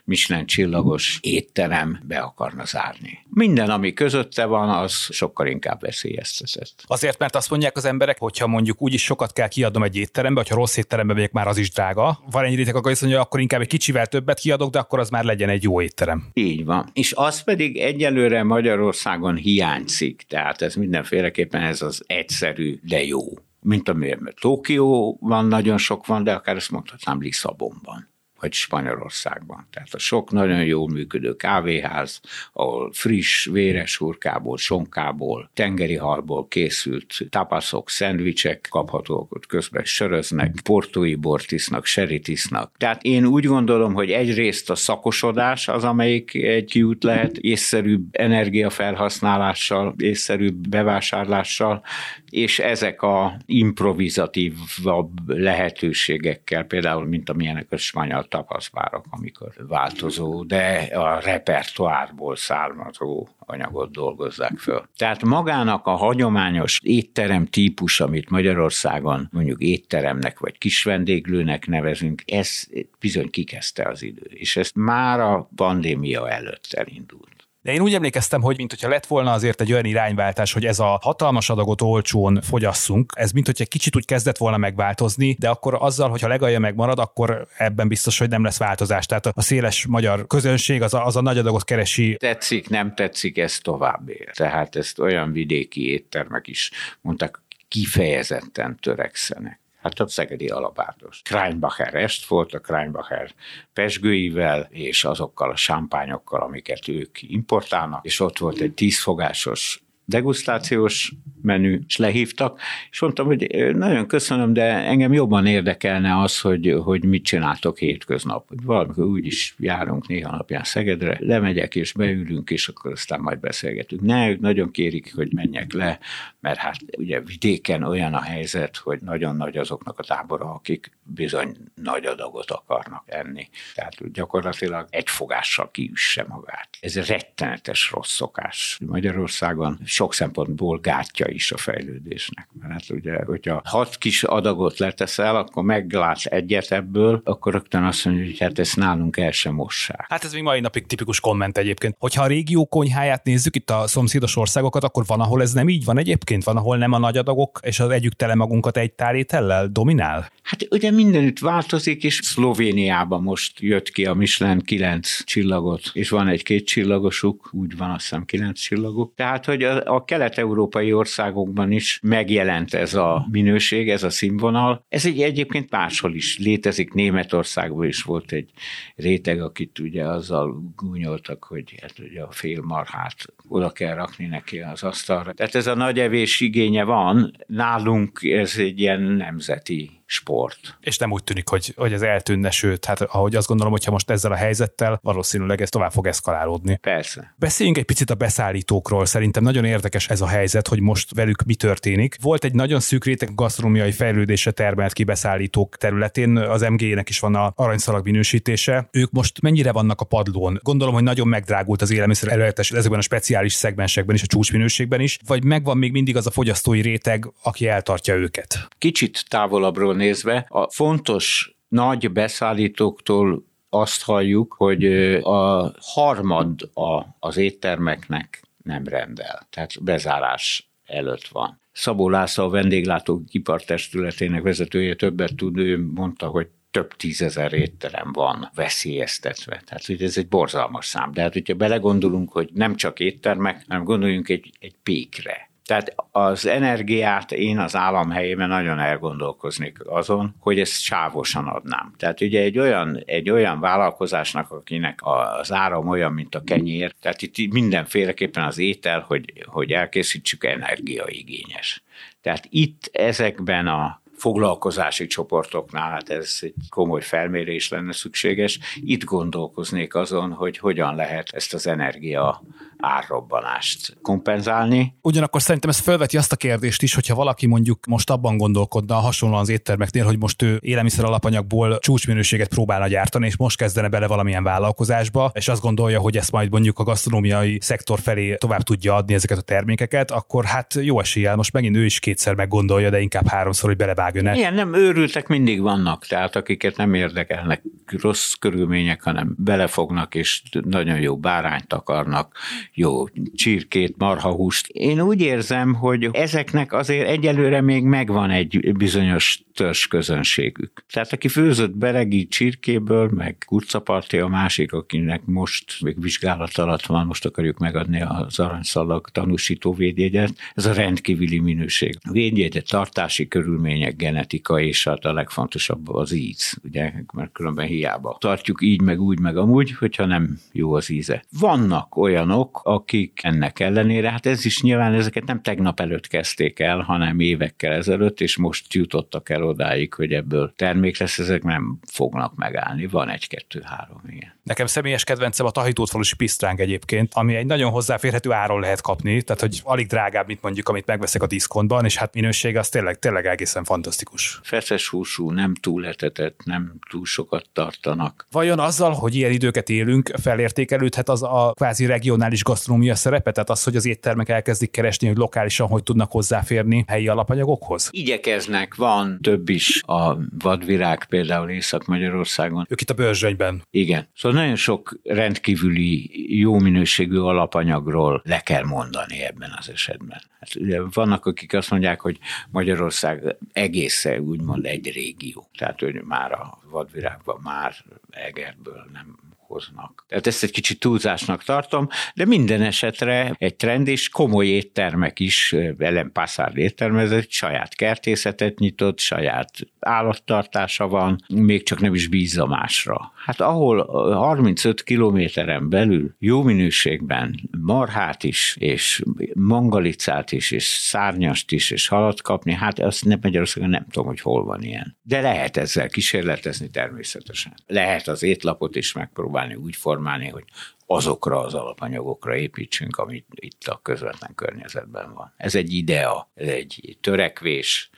Michelin 0.05 0.47
csillagos 0.47 1.19
étterem 1.23 2.01
be 2.03 2.19
akarna 2.19 2.65
zárni. 2.65 3.25
Minden, 3.29 3.71
ami 3.71 3.93
közötte 3.93 4.45
van, 4.45 4.69
az 4.69 4.93
sokkal 4.93 5.47
inkább 5.47 5.81
veszélyeztetett. 5.81 6.83
Azért, 6.87 7.19
mert 7.19 7.37
azt 7.37 7.51
mondják 7.51 7.77
az 7.77 7.85
emberek, 7.85 8.19
hogyha 8.19 8.47
mondjuk 8.47 8.83
úgyis 8.83 9.03
sokat 9.03 9.33
kell 9.33 9.49
kiadnom 9.49 9.83
egy 9.83 9.97
étterembe, 9.97 10.41
hogyha 10.41 10.57
rossz 10.57 10.77
étterembe 10.77 11.15
megyek, 11.15 11.33
már 11.33 11.47
az 11.47 11.59
is 11.59 11.71
drága. 11.71 12.19
Van 12.31 12.45
egy 12.45 12.55
réteg, 12.55 12.77
akkor 12.77 12.91
azt 12.91 13.01
mondja, 13.01 13.21
akkor 13.21 13.41
inkább 13.41 13.61
egy 13.61 13.67
kicsivel 13.67 14.07
többet 14.07 14.39
kiadok, 14.39 14.71
de 14.71 14.79
akkor 14.79 14.99
az 14.99 15.11
már 15.11 15.25
legyen 15.25 15.49
egy 15.49 15.63
jó 15.63 15.83
étterem. 15.83 16.27
Így 16.33 16.65
van. 16.65 16.91
És 16.93 17.13
az 17.13 17.43
pedig 17.43 17.77
egyelőre 17.77 18.43
Magyarországon 18.43 19.37
hiányzik. 19.37 20.25
Tehát 20.29 20.63
ez 20.63 20.75
mindenféleképpen 20.75 21.63
ez 21.63 21.83
az 21.83 22.03
egyszerű, 22.07 22.79
de 22.83 23.05
jó 23.05 23.21
mint 23.67 23.89
amilyen 23.89 24.35
Tokióban 24.41 25.47
nagyon 25.47 25.79
sok 25.79 26.07
van, 26.07 26.25
de 26.25 26.35
akár 26.35 26.57
ezt 26.57 26.71
mondhatnám 26.71 27.21
Lisszabonban. 27.21 28.09
vagy 28.41 28.53
Spanyolországban. 28.53 29.67
Tehát 29.71 29.95
a 29.95 29.99
sok 29.99 30.31
nagyon 30.31 30.65
jól 30.65 30.89
működő 30.89 31.37
kávéház, 31.37 32.21
ahol 32.53 32.91
friss, 32.93 33.47
véres 33.47 33.97
hurkából, 33.97 34.57
sonkából, 34.57 35.51
tengeri 35.55 35.95
halból 35.95 36.49
készült 36.49 37.15
tapaszok, 37.31 37.91
szendvicsek 37.91 38.69
kaphatók, 38.71 39.35
ott 39.35 39.47
közben 39.47 39.85
söröznek, 39.85 40.55
portói 40.65 41.15
bort 41.15 41.53
isznak, 41.53 41.85
serit 41.85 42.29
isznak. 42.29 42.73
Tehát 42.77 43.03
én 43.03 43.25
úgy 43.25 43.45
gondolom, 43.45 43.95
hogy 43.95 44.11
egyrészt 44.11 44.71
a 44.71 44.75
szakosodás 44.75 45.69
az, 45.69 45.85
amelyik 45.85 46.35
egy 46.35 46.65
kiút 46.65 47.05
lehet, 47.05 47.37
észszerűbb 47.37 48.05
energiafelhasználással, 48.13 49.95
észszerűbb 49.99 50.69
bevásárlással, 50.69 51.83
és 52.31 52.59
ezek 52.59 53.03
a 53.03 53.37
improvizatívabb 53.47 55.11
lehetőségekkel, 55.27 56.65
például, 56.65 57.07
mint 57.07 57.31
amilyenek 57.31 57.67
a 57.73 57.77
spanyol 57.77 58.25
tapaszpárok, 58.29 59.05
amikor 59.11 59.53
változó, 59.69 60.45
de 60.45 60.89
a 60.95 61.21
repertoárból 61.21 62.37
származó 62.37 63.27
anyagot 63.39 63.93
dolgozzák 63.93 64.59
föl. 64.59 64.89
Tehát 64.97 65.25
magának 65.25 65.87
a 65.87 65.95
hagyományos 65.95 66.81
étterem 66.83 67.47
típus, 67.47 68.01
amit 68.01 68.31
Magyarországon 68.31 69.29
mondjuk 69.33 69.61
étteremnek 69.61 70.39
vagy 70.39 70.59
kis 70.59 70.83
vendéglőnek 70.83 71.67
nevezünk, 71.67 72.23
ez 72.27 72.67
bizony 73.01 73.31
kikezdte 73.31 73.89
az 73.89 74.03
idő, 74.03 74.27
és 74.29 74.57
ezt 74.57 74.75
már 74.75 75.21
a 75.21 75.49
pandémia 75.57 76.31
előtt 76.31 76.67
elindult. 76.71 77.36
De 77.67 77.73
én 77.73 77.81
úgy 77.81 77.95
emlékeztem, 77.95 78.43
hogy 78.43 78.57
mint 78.57 78.71
hogyha 78.71 78.89
lett 78.89 79.07
volna 79.07 79.33
azért 79.33 79.61
egy 79.61 79.73
olyan 79.73 79.85
irányváltás, 79.85 80.53
hogy 80.53 80.65
ez 80.65 80.79
a 80.79 80.99
hatalmas 81.03 81.51
adagot 81.51 81.83
olcsón 81.83 82.41
fogyasszunk, 82.43 83.13
ez 83.17 83.33
mint 83.33 83.47
hogyha 83.47 83.65
kicsit 83.65 83.97
úgy 83.97 84.05
kezdett 84.05 84.37
volna 84.37 84.57
megváltozni, 84.57 85.37
de 85.39 85.49
akkor 85.49 85.77
azzal, 85.81 86.11
hogyha 86.11 86.29
legalja 86.29 86.59
megmarad, 86.59 86.99
akkor 86.99 87.47
ebben 87.57 87.89
biztos, 87.89 88.19
hogy 88.19 88.29
nem 88.29 88.45
lesz 88.45 88.59
változás. 88.59 89.07
Tehát 89.07 89.27
a 89.27 89.43
széles 89.43 89.87
magyar 89.87 90.27
közönség 90.27 90.83
az 90.83 90.95
a, 90.95 91.07
az 91.07 91.17
a 91.17 91.21
nagy 91.21 91.39
adagot 91.39 91.65
keresi. 91.65 92.17
Tetszik, 92.17 92.69
nem 92.69 92.95
tetszik, 92.95 93.39
ez 93.39 93.59
tovább 93.59 94.09
ér. 94.09 94.31
Tehát 94.35 94.77
ezt 94.77 94.99
olyan 94.99 95.33
vidéki 95.33 95.91
éttermek 95.91 96.47
is 96.47 96.71
mondták, 97.01 97.41
kifejezetten 97.69 98.79
törekszenek 98.81 99.61
hát 99.87 100.09
a 100.09 100.09
szegedi 100.09 100.49
alapártos. 100.49 101.21
Kreinbacher 101.25 101.95
est 101.95 102.27
volt, 102.27 102.55
a 102.55 102.59
Kreinbacher 102.59 103.35
pesgőivel, 103.73 104.69
és 104.71 105.05
azokkal 105.05 105.51
a 105.51 105.57
sámpányokkal, 105.57 106.41
amiket 106.41 106.89
ők 106.89 107.23
importálnak, 107.23 108.05
és 108.05 108.21
ott 108.21 108.39
volt 108.39 108.61
egy 108.61 108.75
tízfogásos 108.75 109.86
degustációs 110.07 111.13
menü, 111.43 111.81
és 111.87 111.97
lehívtak, 111.97 112.61
és 112.91 113.01
mondtam, 113.01 113.27
hogy 113.27 113.47
nagyon 113.75 114.07
köszönöm, 114.07 114.53
de 114.53 114.63
engem 114.63 115.13
jobban 115.13 115.47
érdekelne 115.47 116.19
az, 116.21 116.41
hogy, 116.41 116.77
hogy 116.85 117.05
mit 117.05 117.25
csináltok 117.25 117.79
hétköznap. 117.79 118.49
Valamikor 118.63 119.05
úgy 119.05 119.27
is 119.27 119.55
járunk 119.59 120.07
néha 120.09 120.37
napján 120.37 120.65
Szegedre, 120.65 121.17
lemegyek 121.21 121.75
és 121.75 121.93
beülünk, 121.93 122.51
és 122.51 122.69
akkor 122.69 122.93
aztán 122.93 123.21
majd 123.21 123.39
beszélgetünk. 123.39 124.03
Ne, 124.03 124.29
ők 124.29 124.41
nagyon 124.41 124.71
kérik, 124.71 125.15
hogy 125.15 125.33
menjek 125.33 125.73
le, 125.73 125.99
mert 126.41 126.59
hát 126.59 126.77
ugye 126.99 127.21
vidéken 127.21 127.83
olyan 127.83 128.15
a 128.15 128.21
helyzet, 128.21 128.77
hogy 128.77 128.99
nagyon 129.01 129.37
nagy 129.37 129.57
azoknak 129.57 129.99
a 129.99 130.03
tábora, 130.03 130.55
akik 130.55 130.91
bizony 131.03 131.57
nagy 131.75 132.05
adagot 132.05 132.51
akarnak 132.51 133.05
enni. 133.07 133.49
Tehát 133.75 134.13
gyakorlatilag 134.13 134.87
egy 134.91 135.09
fogással 135.09 135.71
kiüsse 135.71 136.25
magát. 136.29 136.69
Ez 136.81 137.07
rettenetes 137.07 137.91
rossz 137.91 138.13
szokás. 138.13 138.79
Magyarországon 138.87 139.79
sok 139.97 140.15
szempontból 140.15 140.79
gátja 140.79 141.27
is 141.29 141.53
a 141.53 141.57
fejlődésnek. 141.57 142.49
Mert 142.61 142.73
hát 142.73 142.91
ugye, 142.91 143.25
hogyha 143.25 143.61
hat 143.65 143.97
kis 143.97 144.23
adagot 144.23 144.79
leteszel, 144.79 145.37
akkor 145.37 145.63
meglátsz 145.63 146.27
egyet 146.27 146.73
ebből, 146.73 147.21
akkor 147.25 147.53
rögtön 147.53 147.83
azt 147.83 148.05
mondja, 148.05 148.25
hogy 148.25 148.39
hát 148.39 148.59
ezt 148.59 148.77
nálunk 148.77 149.17
el 149.17 149.31
sem 149.31 149.55
mossák. 149.55 150.07
Hát 150.09 150.25
ez 150.25 150.33
még 150.33 150.43
mai 150.43 150.61
napig 150.61 150.87
tipikus 150.87 151.21
komment 151.21 151.59
egyébként. 151.59 151.97
Hogyha 151.99 152.23
a 152.23 152.27
régió 152.27 152.67
konyháját 152.67 153.25
nézzük, 153.25 153.57
itt 153.57 153.71
a 153.71 153.87
szomszédos 153.87 154.37
országokat, 154.37 154.85
akkor 154.85 155.05
van, 155.07 155.21
ahol 155.21 155.43
ez 155.43 155.53
nem 155.53 155.69
így 155.69 155.85
van 155.85 155.99
egyébként? 155.99 156.45
Van, 156.45 156.57
ahol 156.57 156.77
nem 156.77 156.93
a 156.93 156.99
nagy 156.99 157.17
adagok, 157.17 157.61
és 157.63 157.81
az 157.81 157.91
együk 157.91 158.13
tele 158.13 158.35
magunkat 158.35 158.77
egy 158.77 158.93
tálétellel 158.93 159.69
dominál? 159.69 160.31
Hát 160.43 160.67
ugye 160.71 160.91
mindenütt 160.91 161.39
változik, 161.39 162.05
és 162.05 162.21
Szlovéniában 162.23 163.23
most 163.23 163.61
jött 163.61 163.89
ki 163.89 164.07
a 164.07 164.15
Michelin 164.15 164.61
9 164.61 165.25
csillagot, 165.25 165.91
és 165.93 166.09
van 166.09 166.29
egy 166.29 166.43
két 166.43 166.67
csillagosuk, 166.67 167.51
úgy 167.53 167.77
van 167.77 167.91
azt 167.91 168.03
hiszem 168.03 168.25
9 168.25 168.61
csillaguk. 168.61 169.13
Tehát, 169.15 169.45
hogy 169.45 169.63
a, 169.63 169.86
a 169.87 170.05
kelet-európai 170.05 170.93
országokban 170.93 171.73
is 171.73 172.01
megjelent 172.03 172.75
ez 172.75 172.95
a 172.95 173.27
minőség, 173.31 173.91
ez 173.91 174.03
a 174.03 174.11
színvonal. 174.11 174.85
Ez 174.89 175.07
egy 175.07 175.23
egyébként 175.23 175.71
máshol 175.71 176.15
is 176.15 176.39
létezik, 176.39 176.93
Németországban 176.93 177.87
is 177.87 178.03
volt 178.03 178.33
egy 178.33 178.51
réteg, 178.95 179.43
akit 179.43 179.79
ugye 179.79 180.05
azzal 180.05 180.63
gúnyoltak, 180.77 181.45
hogy 181.45 181.75
hát 181.81 181.99
ugye 181.99 182.23
a 182.23 182.31
fél 182.31 182.61
marhát 182.63 183.15
oda 183.49 183.71
kell 183.71 183.95
rakni 183.95 184.27
neki 184.27 184.59
az 184.59 184.83
asztalra. 184.83 185.33
Tehát 185.33 185.55
ez 185.55 185.67
a 185.67 185.75
nagy 185.75 185.99
evés 185.99 186.41
igénye 186.41 186.85
van, 186.85 187.37
nálunk 187.47 188.21
ez 188.23 188.55
egy 188.57 188.81
ilyen 188.81 189.01
nemzeti 189.01 189.97
sport. 190.07 190.77
És 190.81 190.99
nem 190.99 191.13
úgy 191.13 191.25
tűnik, 191.25 191.49
hogy, 191.49 191.73
hogy 191.77 191.93
ez 191.93 192.03
eltűnne, 192.03 192.51
sőt, 192.51 192.85
hát 192.85 193.01
ahogy 193.01 193.37
azt 193.37 193.47
gondolom, 193.47 193.73
hogyha 193.73 193.91
most 193.91 194.11
ezzel 194.11 194.33
a 194.33 194.37
helyzettel 194.37 194.99
valószínűleg 195.03 195.61
ez 195.61 195.69
tovább 195.69 195.93
fog 195.93 196.07
eszkalálódni. 196.07 196.77
Persze. 196.77 197.35
Beszéljünk 197.37 197.79
egy 197.79 197.85
picit 197.85 198.11
a 198.11 198.15
beszállítókról. 198.15 199.07
Szerintem 199.07 199.43
nagyon 199.43 199.65
érdekes 199.65 200.09
ez 200.09 200.21
a 200.21 200.27
helyzet, 200.27 200.69
hogy 200.69 200.81
most 200.81 201.15
velük 201.15 201.43
mi 201.45 201.55
történik. 201.55 202.17
Volt 202.21 202.45
egy 202.45 202.55
nagyon 202.55 202.81
szűk 202.81 203.05
réteg 203.05 203.35
gasztronómiai 203.35 203.93
fejlődése 203.93 204.51
termelt 204.51 204.93
ki 204.93 205.05
beszállítók 205.05 205.77
területén, 205.77 206.37
az 206.37 206.63
MG-nek 206.63 207.09
is 207.09 207.21
van 207.21 207.35
a 207.35 207.53
aranyszalag 207.55 208.05
minősítése. 208.05 208.89
Ők 208.91 209.11
most 209.11 209.41
mennyire 209.41 209.73
vannak 209.73 210.01
a 210.01 210.05
padlón? 210.05 210.61
Gondolom, 210.63 210.95
hogy 210.95 211.03
nagyon 211.03 211.29
megdrágult 211.29 211.83
az 211.83 211.91
élelmiszer 211.91 212.33
előletes 212.33 212.71
ezekben 212.71 212.99
a 212.99 213.03
speciális 213.03 213.36
szegmensekben 213.45 214.15
is, 214.15 214.23
a 214.23 214.27
csúcsminőségben 214.27 215.01
is, 215.01 215.19
vagy 215.27 215.45
megvan 215.45 215.79
még 215.79 215.93
mindig 215.93 216.17
az 216.17 216.27
a 216.27 216.31
fogyasztói 216.31 216.81
réteg, 216.81 217.33
aki 217.43 217.69
eltartja 217.69 218.15
őket? 218.15 218.69
Kicsit 218.79 219.25
távolabbról 219.29 219.95
nézve, 219.95 220.47
a 220.49 220.71
fontos 220.71 221.57
nagy 221.69 222.13
beszállítóktól 222.13 223.45
azt 223.69 224.03
halljuk, 224.03 224.55
hogy 224.59 224.85
a 225.15 225.73
harmad 225.81 226.71
a, 226.75 227.03
az 227.19 227.37
éttermeknek 227.37 228.43
nem 228.63 228.85
rendel, 228.85 229.47
tehát 229.51 229.83
bezárás 229.83 230.71
előtt 230.85 231.29
van. 231.29 231.61
Szabó 231.73 232.09
László, 232.09 232.45
a 232.45 232.49
vendéglátó 232.49 233.23
ipartestületének 233.31 234.43
vezetője 234.43 234.95
többet 234.95 235.35
tud, 235.37 235.59
ő 235.59 235.87
mondta, 235.95 236.27
hogy 236.27 236.49
több 236.77 236.95
tízezer 236.97 237.53
étterem 237.53 238.13
van 238.13 238.51
veszélyeztetve. 238.55 239.63
Tehát 239.65 239.87
hogy 239.87 240.03
ez 240.03 240.17
egy 240.17 240.29
borzalmas 240.29 240.87
szám. 240.87 241.13
De 241.13 241.23
hát, 241.23 241.33
hogyha 241.33 241.55
belegondolunk, 241.55 242.33
hogy 242.33 242.51
nem 242.55 242.75
csak 242.75 243.01
éttermek, 243.01 243.65
hanem 243.69 243.85
gondoljunk 243.85 244.29
egy, 244.29 244.51
egy 244.61 244.75
pékre, 244.83 245.51
tehát 245.67 245.95
az 246.11 246.47
energiát 246.47 247.33
én 247.33 247.59
az 247.59 247.77
állam 247.77 248.11
helyében 248.11 248.49
nagyon 248.49 248.79
elgondolkoznék 248.79 249.79
azon, 249.87 250.35
hogy 250.39 250.61
ezt 250.61 250.81
sávosan 250.81 251.47
adnám. 251.47 251.93
Tehát 251.97 252.21
ugye 252.21 252.41
egy 252.41 252.59
olyan, 252.59 253.03
egy 253.07 253.31
olyan 253.31 253.61
vállalkozásnak, 253.61 254.51
akinek 254.51 254.99
az 255.03 255.53
áram 255.53 255.89
olyan, 255.89 256.13
mint 256.13 256.35
a 256.35 256.43
kenyér, 256.45 256.95
tehát 257.01 257.23
itt 257.23 257.53
mindenféleképpen 257.53 258.45
az 258.45 258.59
étel, 258.59 259.01
hogy, 259.01 259.45
hogy 259.47 259.73
elkészítsük 259.73 260.45
energiaigényes. 260.45 261.83
Tehát 262.21 262.47
itt 262.51 262.91
ezekben 262.93 263.67
a 263.67 264.01
foglalkozási 264.17 265.07
csoportoknál, 265.07 265.91
hát 265.91 266.11
ez 266.11 266.39
egy 266.41 266.55
komoly 266.69 267.03
felmérés 267.03 267.69
lenne 267.69 267.93
szükséges. 267.93 268.59
Itt 268.75 269.05
gondolkoznék 269.05 269.95
azon, 269.95 270.33
hogy 270.33 270.59
hogyan 270.59 270.95
lehet 270.95 271.31
ezt 271.33 271.55
az 271.55 271.67
energia 271.67 272.43
árrobbanást 272.87 273.97
kompenzálni. 274.03 274.95
Ugyanakkor 275.03 275.43
szerintem 275.43 275.71
ez 275.71 275.79
felveti 275.79 276.17
azt 276.17 276.33
a 276.33 276.37
kérdést 276.37 276.83
is, 276.83 276.95
hogyha 276.95 277.15
valaki 277.15 277.47
mondjuk 277.47 277.87
most 277.87 278.11
abban 278.11 278.37
gondolkodna, 278.37 278.95
hasonlóan 278.95 279.41
az 279.41 279.49
éttermeknél, 279.49 280.05
hogy 280.05 280.19
most 280.19 280.43
ő 280.43 280.59
élelmiszer 280.63 281.05
alapanyagból 281.05 281.79
csúcsminőséget 281.79 282.49
próbálna 282.49 282.87
gyártani, 282.87 283.27
és 283.27 283.37
most 283.37 283.57
kezdene 283.57 283.89
bele 283.89 284.07
valamilyen 284.07 284.43
vállalkozásba, 284.43 285.31
és 285.35 285.49
azt 285.49 285.63
gondolja, 285.63 286.01
hogy 286.01 286.17
ezt 286.17 286.33
majd 286.33 286.51
mondjuk 286.51 286.79
a 286.79 286.83
gasztronómiai 286.83 287.59
szektor 287.61 287.99
felé 287.99 288.35
tovább 288.35 288.63
tudja 288.63 288.95
adni 288.95 289.15
ezeket 289.15 289.39
a 289.39 289.43
termékeket, 289.43 290.11
akkor 290.11 290.45
hát 290.45 290.75
jó 290.75 291.01
eséllyel 291.01 291.37
most 291.37 291.53
megint 291.53 291.77
ő 291.77 291.85
is 291.85 291.99
kétszer 291.99 292.35
meggondolja, 292.35 292.91
de 292.91 293.01
inkább 293.01 293.27
háromszor, 293.27 293.69
hogy 293.69 293.79
belevágjon 293.79 294.35
Ilyen 294.35 294.55
nem 294.55 294.75
őrültek 294.75 295.29
mindig 295.29 295.61
vannak, 295.61 296.07
tehát 296.07 296.37
akiket 296.37 296.77
nem 296.77 296.95
érdekelnek 296.95 297.63
rossz 297.87 298.33
körülmények, 298.33 299.03
hanem 299.03 299.35
belefognak, 299.39 300.15
és 300.15 300.43
nagyon 300.65 301.01
jó 301.01 301.17
bárányt 301.17 301.73
akarnak, 301.73 302.39
jó 302.77 303.05
csirkét, 303.35 303.95
marhahúst. 303.99 304.67
Én 304.67 305.01
úgy 305.01 305.21
érzem, 305.21 305.75
hogy 305.75 306.09
ezeknek 306.13 306.73
azért 306.73 307.09
egyelőre 307.09 307.61
még 307.61 307.85
megvan 307.85 308.31
egy 308.31 308.75
bizonyos 308.77 309.45
törzs 309.55 309.87
közönségük. 309.87 310.85
Tehát 310.93 311.13
aki 311.13 311.29
főzött 311.29 311.77
beregi 311.77 312.27
csirkéből, 312.27 313.11
meg 313.15 313.37
kurcaparti 313.47 314.19
a 314.19 314.27
másik, 314.27 314.73
akinek 314.73 315.25
most 315.25 315.83
még 315.83 316.01
vizsgálat 316.01 316.59
alatt 316.59 316.87
van, 316.87 317.07
most 317.07 317.25
akarjuk 317.25 317.59
megadni 317.59 318.03
az 318.03 318.39
aranyszalag 318.39 319.09
tanúsító 319.09 319.73
védjegyet, 319.73 320.33
ez 320.55 320.67
a 320.67 320.73
rendkívüli 320.73 321.39
minőség. 321.39 321.99
Védjegyet, 322.11 322.69
tartási 322.69 323.29
körülmények, 323.29 323.97
genetika, 323.97 324.61
és 324.61 324.85
hát 324.85 325.05
a 325.05 325.13
legfontosabb 325.13 325.89
az 325.89 326.13
íz, 326.13 326.57
ugye, 326.65 326.93
mert 327.13 327.33
különben 327.33 327.67
hiába 327.67 328.17
tartjuk 328.21 328.63
így, 328.63 328.81
meg 328.81 329.01
úgy, 329.01 329.21
meg 329.21 329.37
amúgy, 329.37 329.73
hogyha 329.73 330.07
nem 330.07 330.39
jó 330.53 330.73
az 330.73 330.91
íze. 330.91 331.25
Vannak 331.39 331.97
olyanok, 331.97 332.61
akik 332.67 333.21
ennek 333.23 333.61
ellenére, 333.61 334.11
hát 334.11 334.27
ez 334.27 334.45
is 334.45 334.63
nyilván 334.63 334.95
ezeket 334.95 335.25
nem 335.25 335.43
tegnap 335.43 335.81
előtt 335.81 336.07
kezdték 336.07 336.61
el, 336.61 336.79
hanem 336.79 337.21
évekkel 337.21 337.73
ezelőtt, 337.73 338.21
és 338.21 338.37
most 338.37 338.75
jutottak 338.75 339.29
el 339.29 339.43
odáig, 339.43 339.95
hogy 339.95 340.13
ebből 340.13 340.53
termék 340.57 340.99
lesz, 340.99 341.19
ezek 341.19 341.43
nem 341.43 341.79
fognak 341.93 342.37
megállni. 342.37 342.87
Van 342.87 343.09
egy-kettő-három, 343.09 344.01
igen. 344.09 344.35
Nekem 344.43 344.67
személyes 344.67 345.05
kedvencem 345.05 345.47
a 345.47 345.51
tahitótfalusi 345.51 346.17
pisztránk 346.17 346.61
egyébként, 346.61 347.13
ami 347.15 347.35
egy 347.35 347.47
nagyon 347.47 347.71
hozzáférhető 347.71 348.33
áron 348.33 348.61
lehet 348.61 348.81
kapni, 348.81 349.23
tehát 349.23 349.41
hogy 349.41 349.61
alig 349.65 349.87
drágább, 349.87 350.27
mint 350.27 350.43
mondjuk, 350.43 350.69
amit 350.69 350.87
megveszek 350.87 351.23
a 351.23 351.27
diszkontban, 351.27 351.85
és 351.85 351.97
hát 351.97 352.15
minőség 352.15 352.57
az 352.57 352.69
tényleg, 352.69 352.99
tényleg 352.99 353.27
egészen 353.27 353.65
fantasztikus. 353.65 354.41
Feszes 354.43 354.89
húsú, 354.89 355.31
nem 355.31 355.55
túl 355.55 355.87
etetett, 355.87 356.41
nem 356.45 356.75
túl 356.91 357.05
sokat 357.05 357.47
tartanak. 357.53 358.27
Vajon 358.31 358.59
azzal, 358.59 358.93
hogy 358.93 359.15
ilyen 359.15 359.31
időket 359.31 359.69
élünk, 359.69 360.11
felértékelődhet 360.23 361.09
az 361.09 361.23
a 361.23 361.53
kvázi 361.55 361.87
regionális 361.87 362.43
gasztronómia 362.57 362.95
szerepe, 362.95 363.33
tehát 363.33 363.51
az, 363.51 363.65
hogy 363.65 363.77
az 363.77 363.87
éttermek 363.87 364.29
elkezdik 364.29 364.71
keresni, 364.71 365.07
hogy 365.07 365.17
lokálisan 365.17 365.67
hogy 365.69 365.83
tudnak 365.83 366.11
hozzáférni 366.11 366.85
helyi 366.87 367.09
alapanyagokhoz? 367.09 367.89
Igyekeznek, 367.93 368.75
van 368.75 369.19
több 369.23 369.49
is 369.49 369.83
a 369.83 370.17
vadvirág 370.39 371.05
például 371.05 371.51
Észak-Magyarországon. 371.51 372.67
Ők 372.69 372.81
itt 372.81 372.91
a 372.91 372.95
bőrzsönyben. 372.95 373.63
Igen. 373.71 374.09
Szóval 374.15 374.41
nagyon 374.41 374.57
sok 374.57 374.99
rendkívüli 375.03 376.11
jó 376.41 376.59
minőségű 376.59 377.19
alapanyagról 377.19 378.23
le 378.25 378.41
kell 378.41 378.65
mondani 378.65 379.23
ebben 379.23 379.55
az 379.59 379.71
esetben. 379.71 380.23
Hát 380.41 380.55
ugye 380.55 380.81
vannak, 380.93 381.27
akik 381.27 381.55
azt 381.55 381.71
mondják, 381.71 382.01
hogy 382.01 382.19
Magyarország 382.51 383.37
egészen 383.53 384.19
úgymond 384.19 384.65
egy 384.65 384.93
régió. 384.93 385.49
Tehát, 385.59 385.81
hogy 385.81 386.03
már 386.05 386.33
a 386.33 386.59
vadvirágban 386.71 387.41
már 387.43 387.75
Egerből 388.11 388.87
nem 388.93 389.26
hoznak. 389.47 390.05
Tehát 390.09 390.27
ezt 390.27 390.43
egy 390.43 390.51
kicsit 390.51 390.81
túlzásnak 390.81 391.45
tartom, 391.45 391.89
de 392.15 392.25
minden 392.25 392.63
esetre 392.63 393.35
egy 393.39 393.57
trend, 393.57 393.89
és 393.89 394.09
komoly 394.09 394.47
éttermek 394.47 395.21
is, 395.21 395.55
Ellen 395.79 396.13
Passard 396.13 396.57
éttermezett, 396.57 397.31
saját 397.31 397.75
kertészetet 397.75 398.59
nyitott, 398.59 398.99
saját 398.99 399.51
állattartása 399.81 400.89
van, 400.89 401.25
még 401.29 401.63
csak 401.63 401.81
nem 401.81 401.95
is 401.95 402.09
bízza 402.09 402.47
másra. 402.47 403.13
Hát 403.27 403.41
ahol 403.41 403.85
35 404.15 404.83
kilométeren 404.83 405.69
belül 405.69 406.15
jó 406.19 406.43
minőségben 406.43 407.51
marhát 407.59 408.25
is, 408.25 408.57
és 408.61 409.03
mangalicát 409.35 410.33
is, 410.33 410.51
és 410.51 410.65
szárnyast 410.65 411.53
is, 411.53 411.71
és 411.71 411.89
halat 411.89 412.23
kapni, 412.23 412.53
hát 412.53 412.79
azt 412.79 413.05
nem 413.05 413.19
Magyarországon 413.23 413.71
nem 413.71 413.87
tudom, 413.91 414.09
hogy 414.09 414.21
hol 414.21 414.45
van 414.45 414.63
ilyen. 414.63 414.97
De 415.03 415.21
lehet 415.21 415.57
ezzel 415.57 415.89
kísérletezni 415.89 416.71
természetesen. 416.71 417.55
Lehet 417.67 418.09
az 418.09 418.23
étlapot 418.23 418.77
is 418.77 418.93
megpróbálni 418.93 419.55
úgy 419.55 419.77
formálni, 419.77 420.29
hogy 420.29 420.45
azokra 420.87 421.41
az 421.41 421.55
alapanyagokra 421.55 422.37
építsünk, 422.37 422.97
amit 422.97 423.27
itt 423.31 423.65
a 423.65 423.81
közvetlen 423.83 424.35
környezetben 424.35 425.13
van. 425.15 425.35
Ez 425.37 425.55
egy 425.55 425.73
idea, 425.73 426.31
ez 426.35 426.49
egy 426.49 426.99
törekvés, 427.01 427.91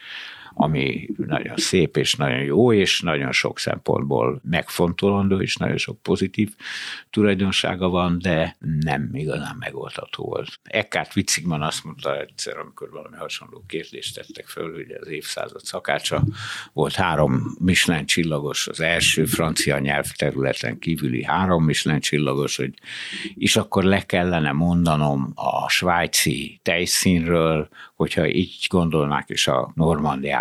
ami 0.60 1.08
nagyon 1.16 1.56
szép 1.56 1.96
és 1.96 2.14
nagyon 2.14 2.42
jó, 2.42 2.72
és 2.72 3.00
nagyon 3.00 3.32
sok 3.32 3.58
szempontból 3.58 4.40
megfontolandó, 4.50 5.40
és 5.40 5.56
nagyon 5.56 5.76
sok 5.76 6.02
pozitív 6.02 6.54
tulajdonsága 7.10 7.88
van, 7.88 8.18
de 8.18 8.56
nem 8.80 9.10
igazán 9.12 9.56
megoldható 9.58 10.24
volt. 10.24 10.60
Eckhart 10.62 11.16
Witzigman 11.16 11.62
azt 11.62 11.84
mondta 11.84 12.20
egyszer, 12.20 12.56
amikor 12.56 12.90
valami 12.90 13.16
hasonló 13.16 13.64
kérdést 13.66 14.14
tettek 14.14 14.46
föl, 14.46 14.74
hogy 14.74 14.96
az 15.00 15.08
évszázad 15.08 15.64
szakácsa 15.64 16.22
volt 16.72 16.94
három 16.94 17.56
Michelin 17.58 18.06
csillagos, 18.06 18.68
az 18.68 18.80
első 18.80 19.24
francia 19.24 19.78
nyelvterületen 19.78 20.78
kívüli 20.78 21.24
három 21.24 21.64
Michelin 21.64 22.00
csillagos, 22.00 22.56
hogy 22.56 22.74
és 23.34 23.56
akkor 23.56 23.84
le 23.84 24.00
kellene 24.00 24.52
mondanom 24.52 25.32
a 25.34 25.68
svájci 25.68 26.60
tejszínről, 26.62 27.68
hogyha 27.94 28.28
így 28.28 28.66
gondolnák 28.68 29.28
is 29.28 29.46
a 29.46 29.72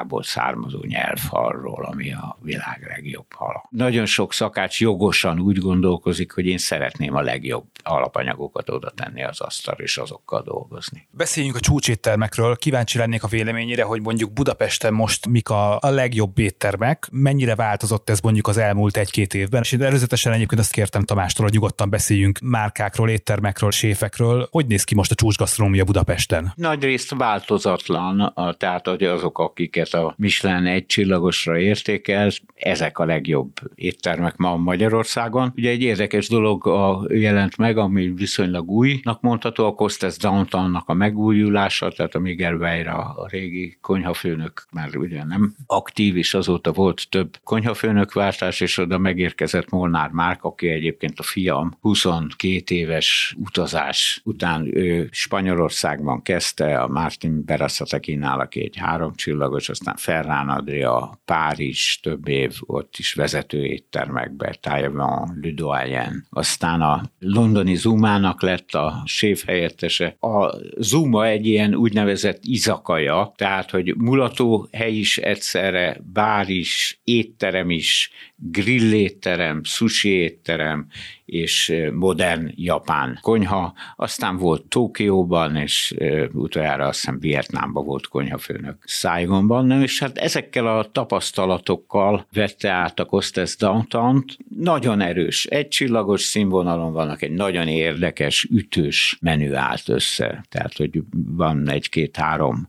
Normandiából 0.07 0.23
származó 0.23 0.79
nyelvhalról, 0.83 1.85
ami 1.85 2.13
a 2.13 2.37
világ 2.41 2.85
legjobb 2.87 3.25
hala. 3.33 3.63
Nagyon 3.69 4.05
sok 4.05 4.33
szakács 4.33 4.79
jogosan 4.79 5.39
úgy 5.39 5.57
gondolkozik, 5.57 6.31
hogy 6.31 6.45
én 6.45 6.57
szeretném 6.57 7.15
a 7.15 7.21
legjobb 7.21 7.65
alapanyagokat 7.83 8.69
oda 8.69 8.89
tenni 8.89 9.23
az 9.23 9.41
asztalra, 9.41 9.83
és 9.83 9.97
azokkal 9.97 10.41
dolgozni. 10.41 11.07
Beszéljünk 11.11 11.55
a 11.55 11.59
csúcséttermekről. 11.59 12.55
Kíváncsi 12.55 12.97
lennék 12.97 13.23
a 13.23 13.27
véleményére, 13.27 13.83
hogy 13.83 14.01
mondjuk 14.01 14.33
Budapesten 14.33 14.93
most 14.93 15.27
mik 15.27 15.49
a, 15.49 15.79
a 15.79 15.89
legjobb 15.89 16.37
éttermek, 16.39 17.07
mennyire 17.11 17.55
változott 17.55 18.09
ez 18.09 18.19
mondjuk 18.19 18.47
az 18.47 18.57
elmúlt 18.57 18.97
egy-két 18.97 19.33
évben. 19.33 19.61
És 19.61 19.71
én 19.71 19.81
előzetesen 19.81 20.33
egyébként 20.33 20.61
azt 20.61 20.71
kértem 20.71 21.03
Tamástól, 21.03 21.45
hogy 21.45 21.53
nyugodtan 21.53 21.89
beszéljünk 21.89 22.39
márkákról, 22.39 23.09
éttermekről, 23.09 23.71
séfekről. 23.71 24.47
Hogy 24.51 24.67
néz 24.67 24.83
ki 24.83 24.95
most 24.95 25.11
a 25.11 25.15
csúcsgasztronómia 25.15 25.83
Budapesten? 25.83 26.51
Nagy 26.55 26.83
részt 26.83 27.15
változatlan, 27.15 28.33
tehát 28.57 28.87
hogy 28.87 29.03
azok, 29.03 29.39
akiket 29.39 29.93
a 30.05 30.13
Michelin 30.17 30.65
egy 30.65 30.85
csillagosra 30.85 31.59
értékel, 31.59 32.29
ezek 32.55 32.99
a 32.99 33.05
legjobb 33.05 33.51
éttermek 33.75 34.37
ma 34.37 34.55
Magyarországon. 34.55 35.53
Ugye 35.55 35.69
egy 35.69 35.81
érdekes 35.81 36.27
dolog 36.27 36.67
a, 36.67 37.05
jelent 37.09 37.57
meg, 37.57 37.77
ami 37.77 38.07
viszonylag 38.07 38.69
újnak 38.69 39.21
mondható, 39.21 39.65
a 39.65 39.73
Costes 39.73 40.17
Downtownnak 40.17 40.89
a 40.89 40.93
megújulása, 40.93 41.91
tehát 41.91 42.15
a 42.15 42.19
Miguel 42.19 42.55
Weira, 42.55 42.95
a 42.95 43.27
régi 43.29 43.77
konyhafőnök 43.81 44.65
már 44.71 44.97
ugye 44.97 45.23
nem 45.23 45.55
aktív, 45.65 46.17
és 46.17 46.33
azóta 46.33 46.71
volt 46.71 47.09
több 47.09 47.37
konyhafőnökváltás, 47.43 48.61
és 48.61 48.77
oda 48.77 48.97
megérkezett 48.97 49.69
Molnár 49.69 50.09
Márk, 50.09 50.43
aki 50.43 50.67
egyébként 50.67 51.19
a 51.19 51.23
fiam 51.23 51.77
22 51.81 52.75
éves 52.75 53.35
utazás 53.39 54.21
után 54.23 54.77
ő 54.77 55.09
Spanyolországban 55.11 56.21
kezdte, 56.21 56.79
a 56.79 56.87
Martin 56.87 57.45
Berasatekinál, 57.45 58.39
aki 58.39 58.61
egy 58.61 58.77
három 58.77 59.15
csillagos, 59.15 59.69
aztán 59.77 59.95
Ferrán 59.97 60.49
Adria, 60.49 61.21
Párizs 61.25 61.99
több 61.99 62.27
év, 62.27 62.53
ott 62.59 62.95
is 62.97 63.13
vezető 63.13 63.65
éttermekbe, 63.65 64.57
Taiwan, 64.61 65.39
Ludoyen, 65.41 66.27
aztán 66.29 66.81
a 66.81 67.01
londoni 67.19 67.75
Zumának 67.75 68.41
lett 68.41 68.73
a 68.73 69.01
séf 69.05 69.45
helyettese. 69.45 70.15
A 70.19 70.55
Zuma 70.77 71.25
egy 71.25 71.45
ilyen 71.45 71.75
úgynevezett 71.75 72.39
izakaja, 72.43 73.33
tehát, 73.35 73.71
hogy 73.71 73.95
mulató 73.97 74.67
hely 74.71 74.93
is 74.93 75.17
egyszerre, 75.17 75.97
bár 76.13 76.49
is, 76.49 76.99
étterem 77.03 77.69
is, 77.69 78.11
grillétterem, 78.39 79.63
sushi 79.63 80.09
étterem, 80.09 80.87
és 81.25 81.73
modern 81.93 82.51
japán 82.55 83.19
konyha. 83.21 83.73
Aztán 83.95 84.37
volt 84.37 84.65
Tokióban, 84.65 85.55
és 85.55 85.95
utoljára 86.33 86.87
azt 86.87 86.99
hiszem 86.99 87.19
Vietnámban 87.19 87.85
volt 87.85 88.07
konyhafőnök 88.07 88.77
Saigonban, 88.85 89.81
és 89.81 89.99
hát 89.99 90.17
ezekkel 90.17 90.67
a 90.77 90.91
tapasztalatokkal 90.91 92.27
vette 92.33 92.69
át 92.69 92.99
a 92.99 93.05
Costes 93.05 93.55
downtown 93.55 94.25
Nagyon 94.59 95.01
erős, 95.01 95.45
egy 95.45 95.67
csillagos 95.67 96.21
színvonalon 96.21 96.93
vannak, 96.93 97.21
egy 97.21 97.31
nagyon 97.31 97.67
érdekes, 97.67 98.47
ütős 98.51 99.17
menü 99.21 99.53
állt 99.53 99.89
össze. 99.89 100.45
Tehát, 100.49 100.77
hogy 100.77 101.01
van 101.11 101.69
egy-két-három 101.69 102.67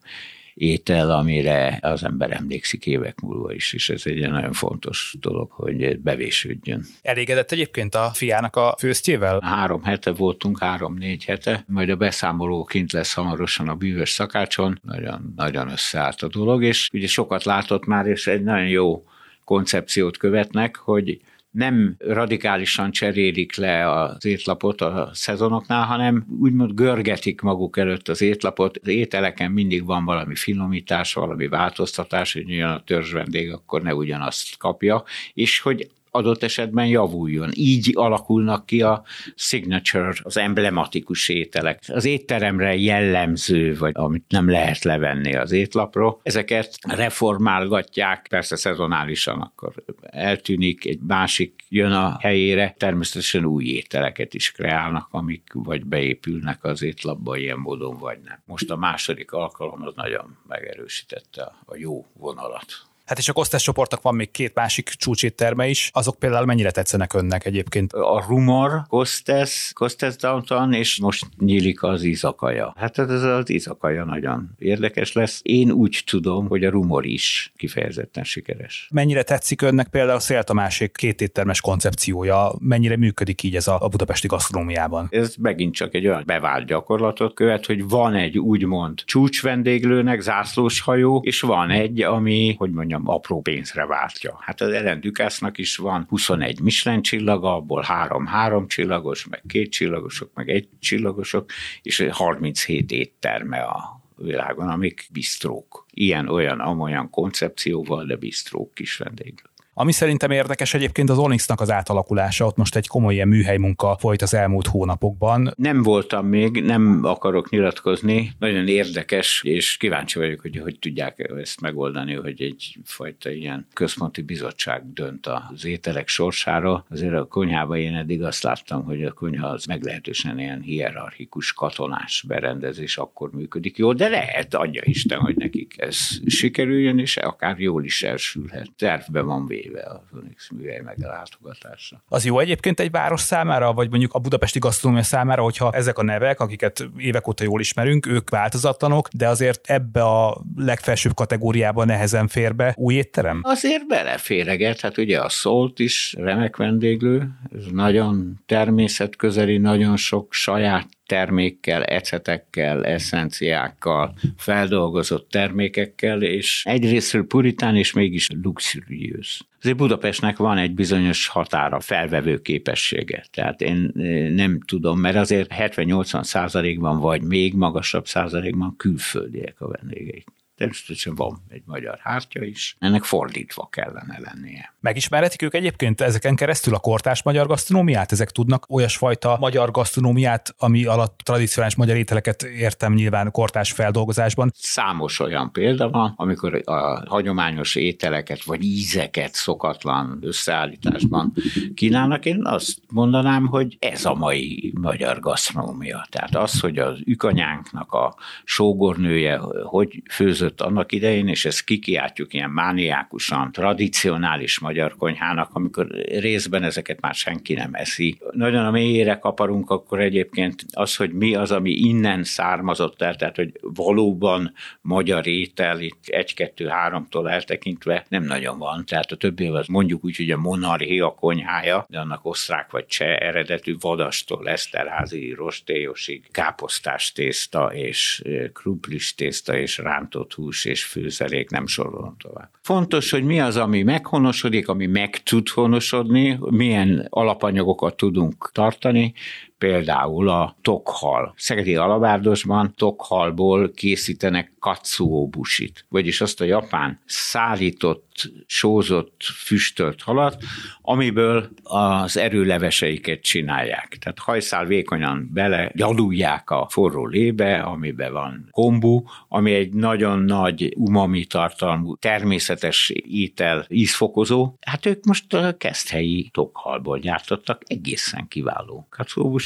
étel, 0.58 1.10
amire 1.10 1.78
az 1.82 2.04
ember 2.04 2.30
emlékszik 2.30 2.86
évek 2.86 3.20
múlva 3.20 3.52
is, 3.52 3.72
és 3.72 3.88
ez 3.88 4.02
egy 4.04 4.30
nagyon 4.30 4.52
fontos 4.52 5.14
dolog, 5.20 5.50
hogy 5.50 5.98
bevésődjön. 5.98 6.84
Elégedett 7.02 7.52
egyébként 7.52 7.94
a 7.94 8.10
fiának 8.14 8.56
a 8.56 8.74
főztjével? 8.78 9.40
Három 9.42 9.82
hete 9.82 10.10
voltunk, 10.10 10.58
három-négy 10.58 11.24
hete, 11.24 11.64
majd 11.66 11.88
a 11.88 11.96
beszámoló 11.96 12.64
kint 12.64 12.92
lesz 12.92 13.14
hamarosan 13.14 13.68
a 13.68 13.74
bűvös 13.74 14.10
szakácson, 14.10 14.80
nagyon, 14.82 15.32
nagyon 15.36 15.70
összeállt 15.70 16.22
a 16.22 16.28
dolog, 16.28 16.64
és 16.64 16.88
ugye 16.92 17.06
sokat 17.06 17.44
látott 17.44 17.86
már, 17.86 18.06
és 18.06 18.26
egy 18.26 18.42
nagyon 18.42 18.68
jó 18.68 19.04
koncepciót 19.44 20.16
követnek, 20.16 20.76
hogy 20.76 21.20
nem 21.50 21.94
radikálisan 21.98 22.90
cserélik 22.90 23.56
le 23.56 23.90
az 23.90 24.24
étlapot 24.24 24.80
a 24.80 25.10
szezonoknál, 25.12 25.84
hanem 25.84 26.26
úgymond 26.40 26.74
görgetik 26.74 27.40
maguk 27.40 27.78
előtt 27.78 28.08
az 28.08 28.20
étlapot. 28.20 28.78
Az 28.82 28.88
ételeken 28.88 29.52
mindig 29.52 29.84
van 29.84 30.04
valami 30.04 30.34
finomítás, 30.34 31.12
valami 31.12 31.48
változtatás, 31.48 32.32
hogy 32.32 32.48
jön 32.48 32.68
a 32.68 32.82
törzs 32.84 33.12
vendég, 33.12 33.52
akkor 33.52 33.82
ne 33.82 33.94
ugyanazt 33.94 34.56
kapja, 34.56 35.04
és 35.34 35.60
hogy 35.60 35.90
adott 36.10 36.42
esetben 36.42 36.86
javuljon. 36.86 37.50
Így 37.54 37.90
alakulnak 37.94 38.66
ki 38.66 38.82
a 38.82 39.02
signature, 39.34 40.12
az 40.22 40.36
emblematikus 40.36 41.28
ételek. 41.28 41.80
Az 41.86 42.04
étteremre 42.04 42.76
jellemző, 42.76 43.76
vagy 43.76 43.92
amit 43.94 44.24
nem 44.28 44.50
lehet 44.50 44.84
levenni 44.84 45.34
az 45.34 45.52
étlapról. 45.52 46.20
Ezeket 46.22 46.78
reformálgatják, 46.82 48.26
persze 48.28 48.56
szezonálisan 48.56 49.40
akkor 49.40 49.72
eltűnik, 50.02 50.86
egy 50.86 51.00
másik 51.06 51.64
jön 51.68 51.92
a 51.92 52.16
helyére, 52.20 52.74
természetesen 52.78 53.44
új 53.44 53.64
ételeket 53.64 54.34
is 54.34 54.52
kreálnak, 54.52 55.08
amik 55.10 55.42
vagy 55.52 55.84
beépülnek 55.84 56.64
az 56.64 56.82
étlapba 56.82 57.36
ilyen 57.36 57.58
módon, 57.58 57.98
vagy 57.98 58.18
nem. 58.24 58.42
Most 58.46 58.70
a 58.70 58.76
második 58.76 59.32
alkalom 59.32 59.82
az 59.82 59.92
nagyon 59.94 60.36
megerősítette 60.48 61.52
a 61.64 61.76
jó 61.76 62.06
vonalat. 62.12 62.87
Hát 63.08 63.18
és 63.18 63.28
a 63.28 63.32
Kostes 63.32 63.62
csoportnak 63.62 64.02
van 64.02 64.14
még 64.14 64.30
két 64.30 64.54
másik 64.54 64.88
csúcsétterme 64.88 65.68
is, 65.68 65.90
azok 65.92 66.18
például 66.18 66.46
mennyire 66.46 66.70
tetszenek 66.70 67.12
önnek 67.12 67.46
egyébként? 67.46 67.92
A 67.92 68.24
Rumor, 68.28 68.82
Kostes, 68.88 69.70
Kostes 69.74 70.16
Downtown, 70.16 70.72
és 70.72 71.00
most 71.00 71.26
nyílik 71.38 71.82
az 71.82 72.02
Izakaja. 72.02 72.74
Hát 72.76 72.98
ez 72.98 73.22
az 73.22 73.50
Izakaja 73.50 74.04
nagyon 74.04 74.50
érdekes 74.58 75.12
lesz. 75.12 75.40
Én 75.42 75.70
úgy 75.70 76.02
tudom, 76.06 76.48
hogy 76.48 76.64
a 76.64 76.70
Rumor 76.70 77.06
is 77.06 77.52
kifejezetten 77.56 78.24
sikeres. 78.24 78.88
Mennyire 78.92 79.22
tetszik 79.22 79.62
önnek 79.62 79.88
például 79.88 80.16
a 80.16 80.20
Szél 80.20 80.42
Tamásék 80.42 80.92
két 80.92 81.20
éttermes 81.20 81.60
koncepciója? 81.60 82.52
Mennyire 82.58 82.96
működik 82.96 83.42
így 83.42 83.56
ez 83.56 83.68
a 83.68 83.88
budapesti 83.90 84.26
gasztronómiában? 84.26 85.08
Ez 85.10 85.34
megint 85.38 85.74
csak 85.74 85.94
egy 85.94 86.06
olyan 86.06 86.22
bevált 86.26 86.66
gyakorlatot 86.66 87.34
követ, 87.34 87.66
hogy 87.66 87.88
van 87.88 88.14
egy 88.14 88.38
úgymond 88.38 89.02
csúcsvendéglőnek 89.04 90.20
zászlós 90.20 90.80
hajó, 90.80 91.22
és 91.24 91.40
van 91.40 91.70
egy, 91.70 92.02
ami, 92.02 92.54
hogy 92.58 92.70
mondjam, 92.70 92.96
mondjam, 92.98 93.16
apró 93.16 93.40
pénzre 93.40 93.86
váltja. 93.86 94.38
Hát 94.40 94.60
az 94.60 94.72
Ellen 94.72 95.00
Ducassnak 95.00 95.58
is 95.58 95.76
van 95.76 96.06
21 96.08 96.60
Michelin 96.60 97.02
csillaga, 97.02 97.54
abból 97.54 97.82
három 97.82 98.26
három 98.26 98.68
csillagos, 98.68 99.26
meg 99.26 99.42
két 99.46 99.70
csillagosok, 99.72 100.30
meg 100.34 100.48
egy 100.48 100.68
csillagosok, 100.80 101.50
és 101.82 102.06
37 102.10 102.92
étterme 102.92 103.58
a 103.58 104.00
világon, 104.16 104.68
amik 104.68 105.08
bistrók. 105.12 105.86
Ilyen, 105.90 106.28
olyan, 106.28 106.60
amolyan 106.60 107.10
koncepcióval, 107.10 108.04
de 108.04 108.16
bistrók 108.16 108.74
kis 108.74 108.96
vendéglő. 108.96 109.47
Ami 109.80 109.92
szerintem 109.92 110.30
érdekes 110.30 110.74
egyébként 110.74 111.10
az 111.10 111.18
Onyxnak 111.18 111.60
az 111.60 111.70
átalakulása, 111.70 112.46
ott 112.46 112.56
most 112.56 112.76
egy 112.76 112.86
komoly 112.86 113.14
ilyen 113.14 113.28
műhely 113.28 113.56
munka 113.56 113.96
folyt 113.98 114.22
az 114.22 114.34
elmúlt 114.34 114.66
hónapokban. 114.66 115.52
Nem 115.56 115.82
voltam 115.82 116.26
még, 116.26 116.62
nem 116.62 117.00
akarok 117.02 117.50
nyilatkozni, 117.50 118.32
nagyon 118.38 118.68
érdekes, 118.68 119.42
és 119.44 119.76
kíváncsi 119.76 120.18
vagyok, 120.18 120.40
hogy 120.40 120.58
hogy 120.58 120.78
tudják 120.78 121.32
ezt 121.40 121.60
megoldani, 121.60 122.14
hogy 122.14 122.42
egyfajta 122.42 123.30
ilyen 123.30 123.66
központi 123.72 124.22
bizottság 124.22 124.92
dönt 124.92 125.26
az 125.26 125.64
ételek 125.64 126.08
sorsára. 126.08 126.84
Azért 126.90 127.14
a 127.14 127.24
konyhában 127.24 127.78
én 127.78 127.94
eddig 127.94 128.22
azt 128.22 128.42
láttam, 128.42 128.84
hogy 128.84 129.04
a 129.04 129.12
konyha 129.12 129.48
az 129.48 129.64
meglehetősen 129.64 130.38
ilyen 130.38 130.60
hierarchikus, 130.60 131.52
katonás 131.52 132.24
berendezés 132.28 132.96
akkor 132.96 133.30
működik 133.32 133.76
jó, 133.76 133.92
de 133.92 134.08
lehet, 134.08 134.54
adja 134.54 134.82
Isten, 134.84 135.18
hogy 135.18 135.36
nekik 135.36 135.74
ez 135.76 135.98
sikerüljön, 136.26 136.98
és 136.98 137.16
akár 137.16 137.58
jól 137.58 137.84
is 137.84 138.02
elsülhet. 138.02 138.70
Tervben 138.76 139.26
van 139.26 139.46
véve 139.46 139.66
éve 139.68 139.80
a 139.80 140.02
Onyx 140.12 140.50
műhely 140.50 140.80
meglátogatása. 140.80 142.02
Az 142.08 142.24
jó 142.24 142.38
egyébként 142.38 142.80
egy 142.80 142.90
város 142.90 143.20
számára, 143.20 143.72
vagy 143.72 143.90
mondjuk 143.90 144.12
a 144.12 144.18
budapesti 144.18 144.58
gasztronómia 144.58 145.04
számára, 145.04 145.42
hogyha 145.42 145.70
ezek 145.72 145.98
a 145.98 146.02
nevek, 146.02 146.40
akiket 146.40 146.88
évek 146.96 147.28
óta 147.28 147.44
jól 147.44 147.60
ismerünk, 147.60 148.06
ők 148.06 148.30
változatlanok, 148.30 149.08
de 149.08 149.28
azért 149.28 149.70
ebbe 149.70 150.02
a 150.02 150.42
legfelsőbb 150.56 151.14
kategóriában 151.14 151.86
nehezen 151.86 152.28
fér 152.28 152.54
be 152.54 152.74
új 152.76 152.94
étterem? 152.94 153.40
Azért 153.42 153.86
beleféreget, 153.86 154.80
hát 154.80 154.98
ugye 154.98 155.20
a 155.20 155.28
szólt 155.28 155.78
is 155.78 156.14
remek 156.18 156.56
vendéglő, 156.56 157.30
ez 157.56 157.64
nagyon 157.72 158.40
természetközeli, 158.46 159.58
nagyon 159.58 159.96
sok 159.96 160.32
saját 160.32 160.88
termékkel, 161.08 161.82
ecetekkel, 161.82 162.84
eszenciákkal, 162.84 164.14
feldolgozott 164.36 165.30
termékekkel, 165.30 166.22
és 166.22 166.62
egyrésztről 166.64 167.26
puritán, 167.26 167.76
és 167.76 167.92
mégis 167.92 168.26
luxuriős. 168.42 169.42
Azért 169.60 169.76
Budapestnek 169.76 170.36
van 170.36 170.58
egy 170.58 170.74
bizonyos 170.74 171.26
határa, 171.26 171.80
felvevő 171.80 172.38
képessége. 172.38 173.24
Tehát 173.30 173.60
én 173.60 173.92
eh, 173.96 174.28
nem 174.30 174.60
tudom, 174.60 175.00
mert 175.00 175.16
azért 175.16 175.54
70-80 175.58 176.22
százalékban, 176.22 177.00
vagy 177.00 177.22
még 177.22 177.54
magasabb 177.54 178.06
százalékban 178.06 178.74
külföldiek 178.76 179.60
a 179.60 179.68
vendégeik. 179.68 180.26
Természetesen 180.58 181.14
van 181.14 181.42
egy 181.48 181.62
magyar 181.64 181.98
hártya 182.02 182.44
is, 182.44 182.76
ennek 182.78 183.04
fordítva 183.04 183.68
kellene 183.72 184.18
lennie. 184.18 184.74
Megismerhetik 184.80 185.42
ők 185.42 185.54
egyébként 185.54 186.00
ezeken 186.00 186.34
keresztül 186.34 186.74
a 186.74 186.78
kortás 186.78 187.22
magyar 187.22 187.46
gasztronómiát? 187.46 188.12
Ezek 188.12 188.30
tudnak 188.30 188.66
olyasfajta 188.68 189.36
magyar 189.40 189.70
gasztronómiát, 189.70 190.54
ami 190.58 190.84
alatt 190.84 191.20
tradicionális 191.24 191.76
magyar 191.76 191.96
ételeket 191.96 192.42
értem 192.42 192.92
nyilván 192.92 193.30
kortás 193.30 193.72
feldolgozásban? 193.72 194.50
Számos 194.54 195.20
olyan 195.20 195.52
példa 195.52 195.90
van, 195.90 196.12
amikor 196.16 196.62
a 196.64 197.08
hagyományos 197.08 197.74
ételeket 197.74 198.44
vagy 198.44 198.62
ízeket 198.62 199.34
szokatlan 199.34 200.18
összeállításban 200.22 201.32
kínálnak. 201.74 202.24
Én 202.24 202.40
azt 202.44 202.78
mondanám, 202.88 203.46
hogy 203.46 203.76
ez 203.80 204.04
a 204.04 204.14
mai 204.14 204.72
magyar 204.80 205.20
gasztronómia. 205.20 206.06
Tehát 206.10 206.36
az, 206.36 206.60
hogy 206.60 206.78
az 206.78 206.98
ükanyánknak 207.04 207.92
a 207.92 208.16
sógornője 208.44 209.36
hogy 209.64 210.02
főzött 210.10 210.47
között 210.48 210.60
annak 210.70 210.92
idején, 210.92 211.28
és 211.28 211.44
ezt 211.44 211.64
kikiáltjuk 211.64 212.34
ilyen 212.34 212.50
mániákusan, 212.50 213.52
tradicionális 213.52 214.58
magyar 214.58 214.96
konyhának, 214.96 215.50
amikor 215.52 215.86
részben 216.18 216.62
ezeket 216.62 217.00
már 217.00 217.14
senki 217.14 217.54
nem 217.54 217.70
eszi. 217.72 218.18
Nagyon 218.30 218.64
a 218.64 218.70
mélyére 218.70 219.18
kaparunk, 219.18 219.70
akkor 219.70 220.00
egyébként 220.00 220.64
az, 220.72 220.96
hogy 220.96 221.12
mi 221.12 221.34
az, 221.34 221.50
ami 221.52 221.70
innen 221.70 222.24
származott 222.24 223.02
el, 223.02 223.16
tehát 223.16 223.36
hogy 223.36 223.52
valóban 223.60 224.52
magyar 224.80 225.26
étel, 225.26 225.80
itt 225.80 226.06
egy-kettő-háromtól 226.06 227.30
eltekintve 227.30 228.04
nem 228.08 228.24
nagyon 228.24 228.58
van. 228.58 228.84
Tehát 228.84 229.12
a 229.12 229.16
többi 229.16 229.46
az 229.46 229.66
mondjuk 229.66 230.04
úgy, 230.04 230.16
hogy 230.16 230.30
a 230.30 230.36
monarchia 230.36 231.08
konyhája, 231.08 231.86
de 231.88 231.98
annak 231.98 232.24
osztrák 232.24 232.70
vagy 232.70 232.86
cseh 232.86 233.16
eredetű 233.20 233.76
vadastól 233.80 234.48
eszterházi 234.48 235.32
rostélyosig 235.32 236.28
káposztás 236.30 237.12
tészta 237.12 237.70
és 237.74 238.22
krumplis 238.52 239.14
tészta 239.14 239.56
és 239.56 239.78
rántott 239.78 240.32
hús 240.38 240.64
és 240.64 240.84
főzelék, 240.84 241.50
nem 241.50 241.66
sorolom 241.66 242.16
tovább. 242.18 242.50
Fontos, 242.62 243.10
hogy 243.10 243.24
mi 243.24 243.40
az, 243.40 243.56
ami 243.56 243.82
meghonosodik, 243.82 244.68
ami 244.68 244.86
meg 244.86 245.22
tud 245.22 245.48
honosodni, 245.48 246.38
milyen 246.40 247.06
alapanyagokat 247.10 247.96
tudunk 247.96 248.50
tartani, 248.52 249.14
például 249.58 250.28
a 250.28 250.56
tokhal. 250.62 251.34
Szegedi 251.36 251.76
Alabárdosban 251.76 252.74
tokhalból 252.76 253.70
készítenek 253.70 254.52
katsuo 254.58 255.26
busit, 255.26 255.84
vagyis 255.88 256.20
azt 256.20 256.40
a 256.40 256.44
japán 256.44 257.00
szállított, 257.04 258.30
sózott, 258.46 259.22
füstölt 259.22 260.02
halat, 260.02 260.36
amiből 260.82 261.48
az 261.62 262.16
erőleveseiket 262.16 263.20
csinálják. 263.20 263.96
Tehát 264.00 264.18
hajszál 264.18 264.64
vékonyan 264.64 265.30
bele 265.32 265.70
gyalulják 265.74 266.50
a 266.50 266.66
forró 266.70 267.06
lébe, 267.06 267.60
amiben 267.60 268.12
van 268.12 268.48
kombu, 268.50 269.02
ami 269.28 269.54
egy 269.54 269.72
nagyon 269.72 270.18
nagy 270.18 270.72
umami 270.76 271.24
tartalmú 271.24 271.96
természetes 271.96 272.92
étel 273.08 273.66
ízfokozó. 273.68 274.54
Hát 274.60 274.86
ők 274.86 275.04
most 275.04 275.34
a 275.34 275.56
keszthelyi 275.56 276.30
tokhalból 276.32 276.98
gyártottak 276.98 277.62
egészen 277.66 278.28
kiváló 278.28 278.86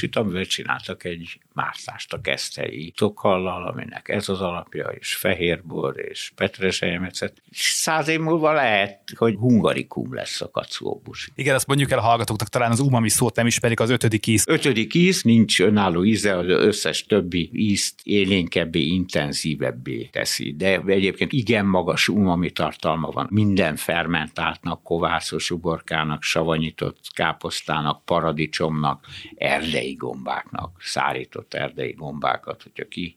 už 0.03 0.11
si 0.11 0.11
to 0.11 0.27
väčšina, 0.27 0.83
to 0.83 0.99
keď 0.99 1.39
mászást 1.55 2.13
a 2.13 2.21
keszthelyi 2.21 2.91
tokhallal, 2.97 3.67
aminek 3.67 4.09
ez 4.09 4.29
az 4.29 4.41
alapja, 4.41 4.89
és 4.89 5.15
fehérbor, 5.15 6.01
és 6.11 6.33
petrezselyemecet. 6.35 7.43
Száz 7.51 8.09
év 8.09 8.21
múlva 8.21 8.53
lehet, 8.53 9.01
hogy 9.17 9.35
hungarikum 9.35 10.15
lesz 10.15 10.41
a 10.41 10.51
kacóbus. 10.51 11.31
Igen, 11.35 11.55
azt 11.55 11.67
mondjuk 11.67 11.91
el 11.91 11.99
a 11.99 12.03
hallgatóknak, 12.03 12.49
talán 12.49 12.71
az 12.71 12.81
umami 12.81 13.09
szót 13.09 13.37
nem 13.37 13.47
ismerik, 13.47 13.81
az 13.81 13.91
ötödik 13.91 14.27
íz. 14.27 14.45
Ötödik 14.49 14.95
íz, 14.95 15.23
nincs 15.23 15.61
önálló 15.61 16.05
íze, 16.05 16.37
az 16.37 16.49
összes 16.49 17.05
többi 17.05 17.51
ízt 17.53 18.01
élénkebbé, 18.03 18.81
intenzívebbé 18.81 20.09
teszi. 20.13 20.55
De 20.57 20.81
egyébként 20.87 21.33
igen 21.33 21.67
magas 21.67 22.09
umami 22.09 22.51
tartalma 22.51 23.11
van. 23.11 23.27
Minden 23.31 23.77
fermentáltnak, 23.77 24.83
kovászos 24.83 25.51
uborkának, 25.51 26.23
savanyított 26.23 26.99
káposztának, 27.15 28.05
paradicsomnak, 28.05 29.07
erdei 29.37 29.95
gombáknak, 29.95 30.77
szárított 30.81 31.42
erdei 31.51 31.93
gombákat, 31.93 32.63
hogyha 32.63 32.89
ki 32.89 33.17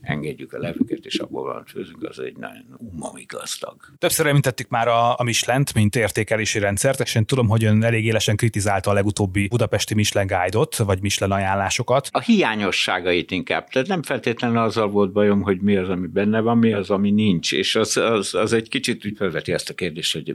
engedjük 0.00 0.52
a 0.52 0.58
levüket, 0.58 1.04
és 1.04 1.18
abból 1.18 1.52
van 1.52 1.64
főzünk, 1.64 2.02
az 2.02 2.18
egy 2.18 2.36
nagyon 2.36 2.64
umami 2.78 3.24
gazdag. 3.28 3.76
Többször 3.98 4.26
említettük 4.26 4.68
már 4.68 4.88
a, 4.88 5.18
a 5.18 5.22
Michelin-t, 5.22 5.74
mint 5.74 5.96
értékelési 5.96 6.58
rendszert, 6.58 7.00
és 7.00 7.14
én 7.14 7.24
tudom, 7.24 7.48
hogy 7.48 7.64
ön 7.64 7.84
elég 7.84 8.04
élesen 8.04 8.36
kritizálta 8.36 8.90
a 8.90 8.92
legutóbbi 8.92 9.48
budapesti 9.48 9.94
Michelin 9.94 10.36
Guide-ot, 10.36 10.76
vagy 10.76 11.00
Michelin 11.00 11.34
ajánlásokat. 11.34 12.08
A 12.12 12.20
hiányosságait 12.20 13.30
inkább. 13.30 13.68
Tehát 13.68 13.88
nem 13.88 14.02
feltétlenül 14.02 14.58
azzal 14.58 14.88
volt 14.88 15.12
bajom, 15.12 15.42
hogy 15.42 15.60
mi 15.60 15.76
az, 15.76 15.88
ami 15.88 16.06
benne 16.06 16.40
van, 16.40 16.58
mi 16.58 16.72
az, 16.72 16.90
ami 16.90 17.10
nincs. 17.10 17.52
És 17.52 17.74
az, 17.76 17.96
az, 17.96 18.34
az 18.34 18.52
egy 18.52 18.68
kicsit 18.68 19.06
úgy 19.06 19.16
felveti 19.16 19.52
ezt 19.52 19.70
a 19.70 19.74
kérdést, 19.74 20.12
hogy 20.12 20.34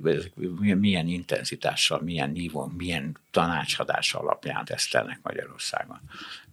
milyen 0.80 1.08
intenzitással, 1.08 2.02
milyen 2.04 2.32
nívon, 2.32 2.74
milyen 2.78 3.17
tanácsadás 3.32 4.13
alapján 4.13 4.65
tesztelnek 4.65 5.19
Magyarországon. 5.24 6.00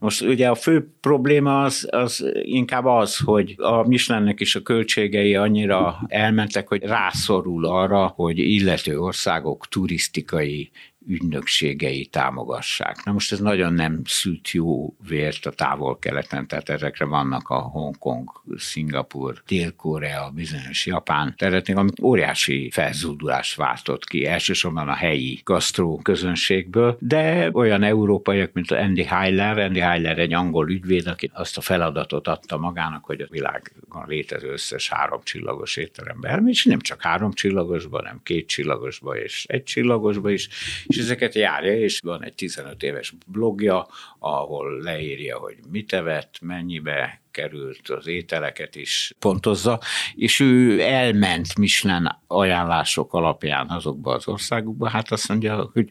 Most 0.02 0.22
ugye 0.22 0.48
a 0.50 0.54
fő 0.54 0.88
probléma 1.00 1.62
az, 1.62 1.88
az 1.90 2.24
inkább 2.42 2.84
az, 2.84 3.16
hogy 3.16 3.54
a 3.58 3.88
Michelinnek 3.88 4.40
is 4.40 4.54
a 4.54 4.62
költségei 4.62 5.34
annyira 5.34 5.98
elmentek, 6.06 6.68
hogy 6.68 6.82
rászorul 6.82 7.66
arra, 7.66 8.06
hogy 8.06 8.38
illető 8.38 8.98
országok 8.98 9.68
turisztikai 9.68 10.70
ügynökségei 11.06 12.06
támogassák. 12.06 13.04
Na 13.04 13.12
most 13.12 13.32
ez 13.32 13.40
nagyon 13.40 13.72
nem 13.72 14.00
szült 14.04 14.50
jó 14.50 14.94
vért 15.08 15.46
a 15.46 15.50
távol-keleten, 15.50 16.46
tehát 16.46 16.68
ezekre 16.68 17.04
vannak 17.04 17.48
a 17.48 17.58
Hongkong, 17.58 18.30
Szingapur, 18.56 19.42
Dél-Korea, 19.46 20.30
bizonyos 20.34 20.86
Japán 20.86 21.34
területén, 21.36 21.76
ami 21.76 21.90
óriási 22.02 22.70
felzúdulást 22.70 23.56
váltott 23.56 24.04
ki, 24.04 24.26
elsősorban 24.26 24.88
a 24.88 24.94
helyi 24.94 25.40
gasztró 25.44 26.00
közönségből, 26.02 26.96
de 27.00 27.50
olyan 27.52 27.82
európaiak, 27.82 28.52
mint 28.52 28.70
Andy 28.70 29.04
Heiler, 29.04 29.58
Andy 29.58 29.80
Heiler 29.80 30.18
egy 30.18 30.32
angol 30.32 30.70
ügyvéd, 30.70 31.06
aki 31.06 31.30
azt 31.32 31.56
a 31.56 31.60
feladatot 31.60 32.28
adta 32.28 32.58
magának, 32.58 33.04
hogy 33.04 33.20
a 33.20 33.26
világon 33.30 34.06
létező 34.06 34.52
összes 34.52 34.88
három 34.88 35.20
csillagos 35.24 35.76
étterembe 35.76 36.42
és 36.46 36.64
nem 36.64 36.80
csak 36.80 37.02
három 37.02 37.32
csillagosban, 37.32 38.00
hanem 38.00 38.20
két 38.22 38.48
csillagosba 38.48 39.16
és 39.16 39.44
egy 39.48 39.62
csillagosba 39.62 40.30
is, 40.30 40.48
és 40.92 40.98
ezeket 40.98 41.34
járja, 41.34 41.78
és 41.78 42.00
van 42.00 42.24
egy 42.24 42.34
15 42.34 42.82
éves 42.82 43.14
blogja, 43.26 43.88
ahol 44.18 44.80
leírja, 44.80 45.38
hogy 45.38 45.56
mit 45.70 45.92
evett, 45.92 46.38
mennyibe 46.40 47.20
került, 47.30 47.88
az 47.88 48.06
ételeket 48.06 48.76
is 48.76 49.14
pontozza, 49.18 49.80
és 50.14 50.40
ő 50.40 50.80
elment 50.80 51.58
Michelin 51.58 52.08
ajánlások 52.26 53.12
alapján 53.12 53.68
azokba 53.68 54.14
az 54.14 54.28
országokba, 54.28 54.88
hát 54.88 55.10
azt 55.10 55.28
mondja, 55.28 55.70
hogy 55.72 55.88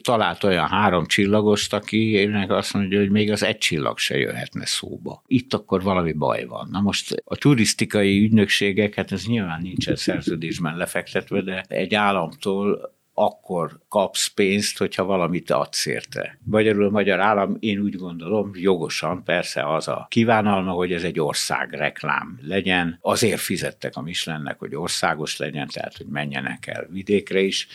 talált 0.00 0.44
olyan 0.44 0.68
három 0.68 1.06
csillagost, 1.06 1.72
akinek 1.72 2.50
azt 2.50 2.74
mondja, 2.74 2.98
hogy 2.98 3.10
még 3.10 3.30
az 3.30 3.42
egy 3.42 3.58
csillag 3.58 3.98
se 3.98 4.18
jöhetne 4.18 4.66
szóba. 4.66 5.22
Itt 5.26 5.54
akkor 5.54 5.82
valami 5.82 6.12
baj 6.12 6.44
van. 6.44 6.68
Na 6.70 6.80
most 6.80 7.22
a 7.24 7.36
turisztikai 7.36 8.22
ügynökségek, 8.22 8.94
hát 8.94 9.12
ez 9.12 9.26
nyilván 9.26 9.62
nincsen 9.62 9.96
szerződésben 9.96 10.76
lefektetve, 10.76 11.40
de 11.40 11.64
egy 11.68 11.94
államtól 11.94 12.96
akkor 13.24 13.78
kapsz 13.88 14.26
pénzt, 14.26 14.78
hogyha 14.78 15.04
valamit 15.04 15.50
adsz 15.50 15.86
érte. 15.86 16.38
Magyarul 16.44 16.84
a 16.84 16.90
magyar 16.90 17.20
állam, 17.20 17.56
én 17.60 17.78
úgy 17.78 17.96
gondolom, 17.96 18.50
jogosan 18.54 19.24
persze 19.24 19.74
az 19.74 19.88
a 19.88 20.06
kívánalma, 20.10 20.70
hogy 20.70 20.92
ez 20.92 21.02
egy 21.02 21.20
ország 21.20 21.72
reklám 21.72 22.38
legyen. 22.42 22.98
Azért 23.00 23.40
fizettek 23.40 23.96
a 23.96 24.02
Michelinnek, 24.02 24.58
hogy 24.58 24.74
országos 24.74 25.36
legyen, 25.36 25.68
tehát 25.68 25.96
hogy 25.96 26.06
menjenek 26.06 26.66
el 26.66 26.86
vidékre 26.90 27.40
is, 27.40 27.66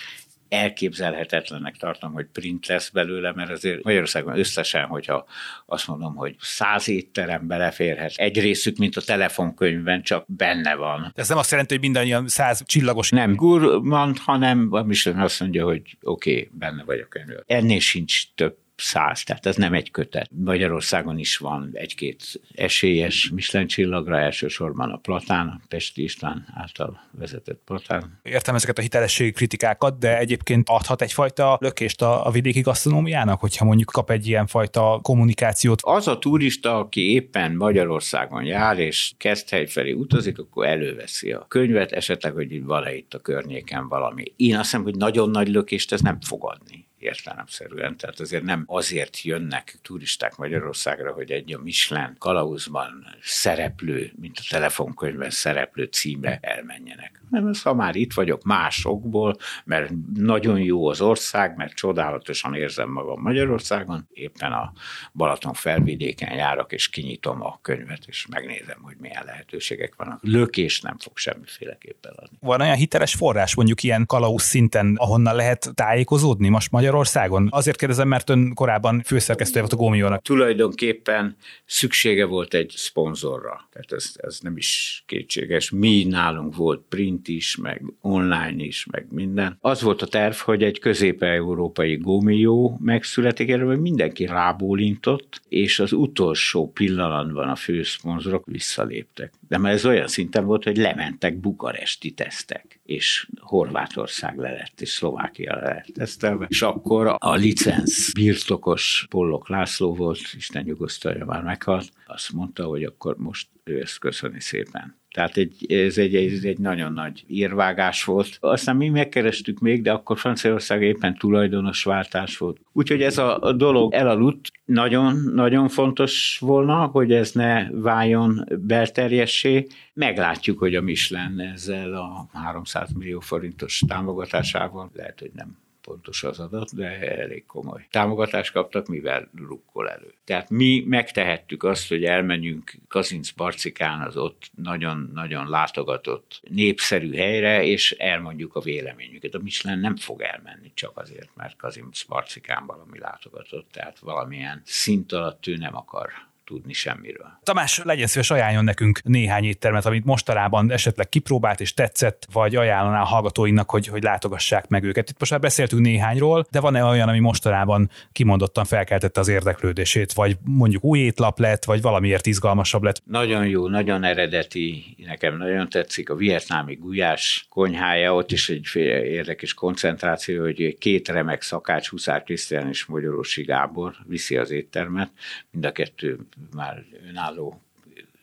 elképzelhetetlennek 0.53 1.75
tartom, 1.77 2.13
hogy 2.13 2.25
print 2.31 2.67
lesz 2.67 2.89
belőle, 2.89 3.33
mert 3.33 3.49
azért 3.49 3.83
Magyarországon 3.83 4.37
összesen, 4.37 4.85
hogyha 4.85 5.25
azt 5.65 5.87
mondom, 5.87 6.15
hogy 6.15 6.35
száz 6.39 6.87
étterem 6.87 7.47
beleférhet, 7.47 8.13
egy 8.15 8.39
részük, 8.39 8.77
mint 8.77 8.95
a 8.95 9.01
telefonkönyvben, 9.01 10.01
csak 10.01 10.25
benne 10.27 10.75
van. 10.75 11.11
Ez 11.15 11.29
nem 11.29 11.37
azt 11.37 11.51
jelenti, 11.51 11.73
hogy 11.73 11.83
mindannyian 11.83 12.27
száz 12.27 12.63
csillagos. 12.65 13.09
Nem 13.09 13.35
gurmand, 13.35 14.17
hanem 14.17 14.67
a 14.71 14.83
Michelin 14.83 15.19
azt 15.19 15.39
mondja, 15.39 15.65
hogy 15.65 15.81
oké, 16.01 16.31
okay, 16.31 16.49
benne 16.51 16.83
vagyok 16.83 17.17
ennél. 17.19 17.43
Ennél 17.47 17.79
sincs 17.79 18.33
több 18.35 18.57
száz, 18.75 19.23
tehát 19.23 19.45
ez 19.45 19.55
nem 19.55 19.73
egy 19.73 19.91
kötet. 19.91 20.29
Magyarországon 20.43 21.17
is 21.17 21.37
van 21.37 21.69
egy-két 21.73 22.41
esélyes 22.55 23.29
Michelin 23.33 23.67
csillagra, 23.67 24.19
elsősorban 24.19 24.91
a 24.91 24.97
Platán, 24.97 25.47
a 25.47 25.61
Pesti 25.67 26.03
István 26.03 26.47
által 26.55 26.99
vezetett 27.11 27.61
Platán. 27.65 28.19
Értem 28.23 28.55
ezeket 28.55 28.77
a 28.77 28.81
hitelességi 28.81 29.31
kritikákat, 29.31 29.99
de 29.99 30.17
egyébként 30.17 30.69
adhat 30.69 31.01
egyfajta 31.01 31.57
lökést 31.61 32.01
a, 32.01 32.25
a 32.25 32.31
vidéki 32.31 32.61
gasztronómiának, 32.61 33.39
hogyha 33.39 33.65
mondjuk 33.65 33.89
kap 33.89 34.09
egy 34.09 34.27
ilyen 34.27 34.47
fajta 34.47 34.99
kommunikációt. 35.01 35.81
Az 35.81 36.07
a 36.07 36.19
turista, 36.19 36.77
aki 36.77 37.11
éppen 37.11 37.55
Magyarországon 37.55 38.43
jár, 38.43 38.79
és 38.79 39.11
kezd 39.17 39.49
hely 39.49 39.65
felé 39.65 39.91
utazik, 39.91 40.39
akkor 40.39 40.65
előveszi 40.65 41.31
a 41.31 41.45
könyvet, 41.47 41.91
esetleg, 41.91 42.33
hogy 42.33 42.63
van-e 42.63 42.95
itt 42.95 43.13
a 43.13 43.19
környéken 43.19 43.87
valami. 43.87 44.23
Én 44.35 44.55
azt 44.55 44.63
hiszem, 44.63 44.83
hogy 44.83 44.95
nagyon 44.95 45.29
nagy 45.29 45.47
lökést 45.47 45.91
ez 45.91 46.01
nem 46.01 46.21
fogadni 46.21 46.91
értelemszerűen. 47.03 47.97
Tehát 47.97 48.19
azért 48.19 48.43
nem 48.43 48.63
azért 48.67 49.21
jönnek 49.21 49.77
turisták 49.81 50.35
Magyarországra, 50.35 51.11
hogy 51.11 51.31
egy 51.31 51.53
a 51.53 51.59
Michelin 51.59 52.15
kalauzban 52.17 53.05
szereplő, 53.21 54.11
mint 54.19 54.37
a 54.37 54.43
telefonkönyvben 54.49 55.29
szereplő 55.29 55.83
címre 55.83 56.39
elmenjenek. 56.41 57.21
Nem, 57.29 57.47
ez, 57.47 57.61
ha 57.61 57.73
már 57.73 57.95
itt 57.95 58.13
vagyok 58.13 58.43
másokból, 58.43 59.37
mert 59.65 59.91
nagyon 60.15 60.59
jó 60.59 60.87
az 60.87 61.01
ország, 61.01 61.55
mert 61.55 61.73
csodálatosan 61.73 62.55
érzem 62.55 62.89
magam 62.89 63.21
Magyarországon, 63.21 64.07
éppen 64.13 64.51
a 64.51 64.73
Balaton 65.13 65.53
felvidéken 65.53 66.35
járok, 66.35 66.71
és 66.71 66.89
kinyitom 66.89 67.41
a 67.41 67.59
könyvet, 67.61 68.03
és 68.05 68.25
megnézem, 68.29 68.81
hogy 68.81 68.95
milyen 68.99 69.23
lehetőségek 69.25 69.95
vannak. 69.95 70.19
Lökés 70.21 70.81
nem 70.81 70.97
fog 70.97 71.17
semmiféleképpen 71.17 72.13
adni. 72.15 72.37
Van 72.39 72.61
olyan 72.61 72.75
hiteles 72.75 73.13
forrás, 73.13 73.55
mondjuk 73.55 73.83
ilyen 73.83 74.05
kalauz 74.05 74.43
szinten, 74.43 74.95
ahonnan 74.97 75.35
lehet 75.35 75.71
tájékozódni 75.73 76.49
most 76.49 76.71
Magyar 76.71 76.92
Magyarországon? 76.93 77.47
Azért 77.51 77.77
kérdezem, 77.77 78.07
mert 78.07 78.29
ön 78.29 78.53
korábban 78.53 79.01
főszerkesztője 79.05 79.59
volt 79.59 79.73
a 79.73 79.83
Gómiónak. 79.83 80.21
Tulajdonképpen 80.21 81.35
szüksége 81.65 82.25
volt 82.25 82.53
egy 82.53 82.73
szponzorra, 82.75 83.69
tehát 83.71 83.91
ez, 83.91 84.11
ez 84.15 84.39
nem 84.39 84.57
is 84.57 85.03
kétséges. 85.05 85.69
Mi 85.69 86.03
nálunk 86.03 86.55
volt 86.55 86.81
print 86.89 87.27
is, 87.27 87.55
meg 87.55 87.81
online 88.01 88.63
is, 88.63 88.85
meg 88.91 89.05
minden. 89.09 89.57
Az 89.61 89.81
volt 89.81 90.01
a 90.01 90.07
terv, 90.07 90.35
hogy 90.35 90.63
egy 90.63 90.79
közép-európai 90.79 91.95
Gómió 91.95 92.77
megszületik, 92.81 93.49
erről 93.49 93.77
mindenki 93.77 94.25
rábólintott, 94.25 95.41
és 95.49 95.79
az 95.79 95.91
utolsó 95.91 96.71
pillanatban 96.71 97.49
a 97.49 97.55
főszponzorok 97.55 98.45
visszaléptek. 98.45 99.33
De 99.47 99.57
már 99.57 99.71
ez 99.71 99.85
olyan 99.85 100.07
szinten 100.07 100.45
volt, 100.45 100.63
hogy 100.63 100.77
lementek 100.77 101.39
bukaresti 101.39 102.11
tesztek, 102.11 102.79
és 102.83 103.29
Horvátország 103.39 104.37
le 104.37 104.51
lett, 104.51 104.81
és 104.81 104.89
Szlovákia 104.89 105.55
le 105.55 105.73
lett 105.73 105.85
tesztelve, 105.85 106.45
és 106.49 106.61
akkor 106.61 107.15
a 107.17 107.33
licenc 107.35 108.13
birtokos 108.13 109.05
Pollok 109.09 109.49
László 109.49 109.95
volt, 109.95 110.19
Isten 110.33 110.63
nyugosztalja 110.63 111.25
már 111.25 111.43
meghalt, 111.43 111.89
azt 112.05 112.31
mondta, 112.31 112.65
hogy 112.65 112.83
akkor 112.83 113.17
most 113.17 113.47
ő 113.63 113.81
ezt 113.81 113.99
köszöni 113.99 114.39
szépen. 114.39 115.01
Tehát 115.13 115.37
egy, 115.37 115.71
ez, 115.71 115.97
egy, 115.97 116.15
ez 116.15 116.43
egy 116.43 116.57
nagyon 116.57 116.93
nagy 116.93 117.23
írvágás 117.27 118.03
volt. 118.03 118.37
Aztán 118.39 118.75
mi 118.75 118.89
megkerestük 118.89 119.59
még, 119.59 119.81
de 119.81 119.91
akkor 119.91 120.17
Franciaország 120.17 120.81
éppen 120.81 121.17
tulajdonos 121.17 121.83
váltás 121.83 122.37
volt. 122.37 122.59
Úgyhogy 122.71 123.01
ez 123.01 123.17
a 123.17 123.53
dolog 123.57 123.93
elaludt. 123.93 124.51
Nagyon-nagyon 124.65 125.67
fontos 125.67 126.37
volna, 126.39 126.85
hogy 126.85 127.11
ez 127.11 127.31
ne 127.31 127.69
váljon 127.71 128.45
belterjessé. 128.59 129.67
Meglátjuk, 129.93 130.59
hogy 130.59 130.75
a 130.75 130.81
Michelin 130.81 131.39
ezzel 131.39 131.93
a 131.93 132.27
300 132.33 132.93
millió 132.93 133.19
forintos 133.19 133.83
támogatásával 133.87 134.91
lehet, 134.93 135.19
hogy 135.19 135.31
nem 135.33 135.62
pontos 135.83 136.23
az 136.23 136.39
adat, 136.39 136.75
de 136.75 137.17
elég 137.17 137.45
komoly 137.45 137.87
támogatást 137.89 138.51
kaptak, 138.51 138.87
mivel 138.87 139.29
rukkol 139.35 139.89
elő. 139.89 140.13
Tehát 140.23 140.49
mi 140.49 140.83
megtehettük 140.87 141.63
azt, 141.63 141.87
hogy 141.87 142.03
elmenjünk 142.03 142.73
Kazinc 142.87 143.31
Barcikán, 143.31 144.01
az 144.01 144.17
ott 144.17 144.51
nagyon-nagyon 144.55 145.49
látogatott 145.49 146.41
népszerű 146.49 147.13
helyre, 147.13 147.63
és 147.63 147.91
elmondjuk 147.91 148.55
a 148.55 148.59
véleményüket. 148.59 149.33
A 149.33 149.39
Michelin 149.39 149.79
nem 149.79 149.95
fog 149.95 150.21
elmenni 150.21 150.71
csak 150.73 150.97
azért, 150.97 151.29
mert 151.35 151.55
Kazinc 151.55 152.03
Barcikán 152.03 152.65
valami 152.65 152.99
látogatott, 152.99 153.71
tehát 153.71 153.99
valamilyen 153.99 154.61
szint 154.65 155.11
alatt 155.11 155.47
ő 155.47 155.55
nem 155.55 155.75
akar 155.75 156.09
tudni 156.45 156.73
semmiről. 156.73 157.39
Tamás, 157.43 157.81
legyen 157.83 158.07
szíves, 158.07 158.29
ajánljon 158.29 158.63
nekünk 158.63 159.03
néhány 159.03 159.43
éttermet, 159.43 159.85
amit 159.85 160.05
mostanában 160.05 160.71
esetleg 160.71 161.09
kipróbált 161.09 161.59
és 161.59 161.73
tetszett, 161.73 162.27
vagy 162.31 162.55
ajánlaná 162.55 163.01
a 163.01 163.05
hallgatóinknak, 163.05 163.69
hogy, 163.69 163.87
hogy 163.87 164.03
látogassák 164.03 164.67
meg 164.67 164.83
őket. 164.83 165.09
Itt 165.09 165.19
most 165.19 165.31
már 165.31 165.39
beszéltünk 165.39 165.81
néhányról, 165.81 166.45
de 166.51 166.59
van-e 166.59 166.83
olyan, 166.83 167.09
ami 167.09 167.19
mostanában 167.19 167.89
kimondottan 168.11 168.65
felkeltette 168.65 169.19
az 169.19 169.27
érdeklődését, 169.27 170.13
vagy 170.13 170.37
mondjuk 170.43 170.83
új 170.83 170.99
étlap 170.99 171.39
lett, 171.39 171.63
vagy 171.63 171.81
valamiért 171.81 172.25
izgalmasabb 172.25 172.83
lett? 172.83 173.01
Nagyon 173.05 173.47
jó, 173.47 173.67
nagyon 173.67 174.03
eredeti, 174.03 174.95
nekem 175.05 175.37
nagyon 175.37 175.69
tetszik 175.69 176.09
a 176.09 176.15
vietnámi 176.15 176.75
gulyás 176.75 177.45
konyhája, 177.49 178.15
ott 178.15 178.31
is 178.31 178.49
egy 178.49 178.69
érdekes 178.75 179.53
koncentráció, 179.53 180.41
hogy 180.41 180.77
két 180.77 181.07
remek 181.07 181.41
szakács, 181.41 181.89
Huszár 181.89 182.23
Krisztián 182.23 182.67
és 182.67 182.85
Magyarorsi 182.85 183.43
Gábor 183.43 183.95
viszi 184.07 184.37
az 184.37 184.51
éttermet, 184.51 185.11
mind 185.51 185.65
a 185.65 185.71
kettő 185.71 186.19
már 186.55 186.83
önálló 187.09 187.61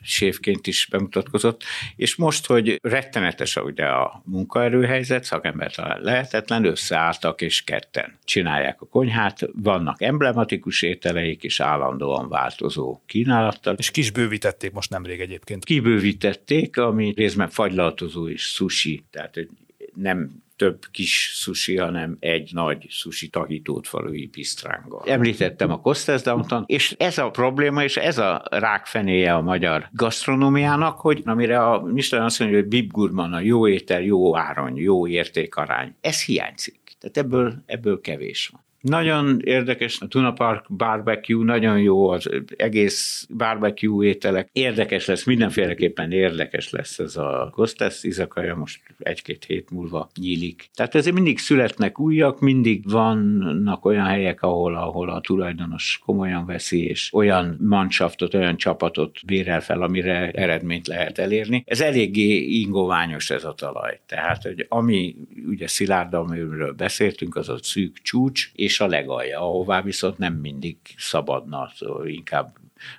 sévként 0.02 0.66
is 0.66 0.86
bemutatkozott, 0.90 1.62
és 1.96 2.16
most, 2.16 2.46
hogy 2.46 2.78
rettenetes 2.82 3.56
ugye 3.56 3.84
a 3.84 4.22
munkaerőhelyzet, 4.24 5.24
szakember 5.24 5.72
talán 5.72 6.00
lehetetlen, 6.00 6.64
összeálltak 6.64 7.40
és 7.40 7.62
ketten 7.62 8.18
csinálják 8.24 8.80
a 8.80 8.86
konyhát, 8.86 9.48
vannak 9.52 10.02
emblematikus 10.02 10.82
ételeik 10.82 11.42
és 11.42 11.60
állandóan 11.60 12.28
változó 12.28 13.00
kínálattal. 13.06 13.74
És 13.74 13.90
kis 13.90 14.10
bővítették 14.10 14.72
most 14.72 14.90
nemrég 14.90 15.20
egyébként. 15.20 15.64
Kibővítették, 15.64 16.76
ami 16.76 17.12
részben 17.16 17.48
fagylaltozó 17.48 18.28
és 18.28 18.42
sushi, 18.42 19.04
tehát 19.10 19.46
nem 19.94 20.42
több 20.60 20.84
kis 20.90 21.32
sushi, 21.34 21.76
hanem 21.76 22.16
egy 22.18 22.50
nagy 22.52 22.86
sushi 22.88 23.28
tahitót 23.28 23.86
falui 23.86 24.26
pisztrángal. 24.26 25.02
Említettem 25.06 25.70
a 25.70 25.80
Costes 25.80 26.22
Downton, 26.22 26.64
és 26.66 26.94
ez 26.98 27.18
a 27.18 27.30
probléma, 27.30 27.82
és 27.82 27.96
ez 27.96 28.18
a 28.18 28.42
rákfenéje 28.50 29.34
a 29.34 29.40
magyar 29.40 29.88
gasztronómiának, 29.92 30.98
hogy 30.98 31.22
amire 31.24 31.62
a 31.62 31.82
Michelin 31.82 32.24
azt 32.24 32.38
mondja, 32.38 32.58
hogy 32.58 32.68
Bib 32.68 32.90
Gurman, 32.90 33.32
a 33.32 33.40
jó 33.40 33.68
étel, 33.68 34.02
jó 34.02 34.36
áron, 34.36 34.76
jó 34.76 35.06
értékarány. 35.06 35.94
Ez 36.00 36.24
hiányzik. 36.24 36.96
Tehát 36.98 37.16
ebből, 37.16 37.62
ebből 37.66 38.00
kevés 38.00 38.48
van. 38.52 38.64
Nagyon 38.80 39.40
érdekes, 39.44 40.00
a 40.00 40.08
Tuna 40.08 40.32
Park 40.32 40.64
barbecue, 40.76 41.44
nagyon 41.44 41.78
jó 41.80 42.08
az 42.08 42.30
egész 42.56 43.26
barbecue 43.36 44.06
ételek. 44.06 44.48
Érdekes 44.52 45.06
lesz, 45.06 45.24
mindenféleképpen 45.24 46.12
érdekes 46.12 46.70
lesz 46.70 46.98
ez 46.98 47.16
a 47.16 47.50
Kostas 47.52 48.02
izakaja, 48.02 48.54
most 48.56 48.80
egy-két 48.98 49.44
hét 49.44 49.70
múlva 49.70 50.10
nyílik. 50.20 50.68
Tehát 50.74 50.94
ezért 50.94 51.14
mindig 51.14 51.38
születnek 51.38 51.98
újak, 51.98 52.40
mindig 52.40 52.90
vannak 52.90 53.84
olyan 53.84 54.06
helyek, 54.06 54.42
ahol, 54.42 54.74
ahol 54.74 55.10
a 55.10 55.20
tulajdonos 55.20 56.00
komolyan 56.04 56.46
veszi, 56.46 56.84
és 56.84 57.12
olyan 57.12 57.56
mancsaftot, 57.60 58.34
olyan 58.34 58.56
csapatot 58.56 59.18
bérel 59.26 59.60
fel, 59.60 59.82
amire 59.82 60.30
eredményt 60.30 60.86
lehet 60.86 61.18
elérni. 61.18 61.64
Ez 61.66 61.80
eléggé 61.80 62.36
ingoványos 62.36 63.30
ez 63.30 63.44
a 63.44 63.54
talaj. 63.54 64.00
Tehát, 64.06 64.42
hogy 64.42 64.66
ami 64.68 65.16
ugye 65.46 65.66
szilárd, 65.66 66.14
amiről 66.14 66.72
beszéltünk, 66.72 67.36
az 67.36 67.48
a 67.48 67.58
szűk 67.62 67.98
csúcs, 68.02 68.50
és 68.54 68.69
és 68.70 68.80
a 68.80 68.86
legalja, 68.86 69.40
ahová 69.40 69.82
viszont 69.82 70.18
nem 70.18 70.34
mindig 70.34 70.76
szabadna, 70.96 71.70
szóval 71.74 72.06
inkább 72.06 72.56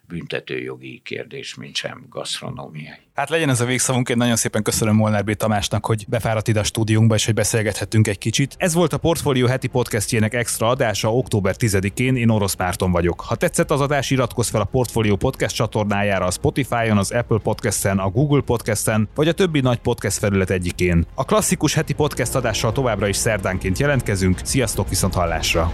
büntetőjogi 0.07 1.01
kérdés, 1.03 1.55
mint 1.55 1.75
sem 1.75 2.05
gasztronómiai. 2.09 3.09
Hát 3.13 3.29
legyen 3.29 3.49
ez 3.49 3.61
a 3.61 3.65
végszavunk, 3.65 4.09
én 4.09 4.17
nagyon 4.17 4.35
szépen 4.35 4.63
köszönöm 4.63 4.95
Molnár 4.95 5.23
B. 5.23 5.33
Tamásnak, 5.33 5.85
hogy 5.85 6.05
befáradt 6.07 6.47
ide 6.47 6.59
a 6.59 6.63
stúdiunkba, 6.63 7.15
és 7.15 7.25
hogy 7.25 7.33
beszélgethettünk 7.33 8.07
egy 8.07 8.17
kicsit. 8.17 8.55
Ez 8.57 8.73
volt 8.73 8.93
a 8.93 8.97
Portfolio 8.97 9.47
heti 9.47 9.67
podcastjének 9.67 10.33
extra 10.33 10.67
adása 10.67 11.15
október 11.15 11.55
10-én, 11.57 12.15
én 12.15 12.29
Orosz 12.29 12.55
Márton 12.55 12.91
vagyok. 12.91 13.21
Ha 13.21 13.35
tetszett 13.35 13.71
az 13.71 13.81
adás, 13.81 14.09
iratkozz 14.09 14.49
fel 14.49 14.61
a 14.61 14.65
Portfolio 14.65 15.15
podcast 15.15 15.55
csatornájára 15.55 16.25
a 16.25 16.31
Spotify-on, 16.31 16.97
az 16.97 17.11
Apple 17.11 17.39
Podcast-en, 17.39 17.99
a 17.99 18.09
Google 18.09 18.41
Podcast-en, 18.41 19.09
vagy 19.15 19.27
a 19.27 19.33
többi 19.33 19.59
nagy 19.59 19.79
podcast 19.79 20.17
felület 20.17 20.49
egyikén. 20.49 21.05
A 21.15 21.25
klasszikus 21.25 21.73
heti 21.73 21.93
podcast 21.93 22.35
adással 22.35 22.71
továbbra 22.71 23.07
is 23.07 23.15
szerdánként 23.15 23.79
jelentkezünk, 23.79 24.39
sziasztok 24.43 24.89
viszont 24.89 25.13
hallásra! 25.13 25.71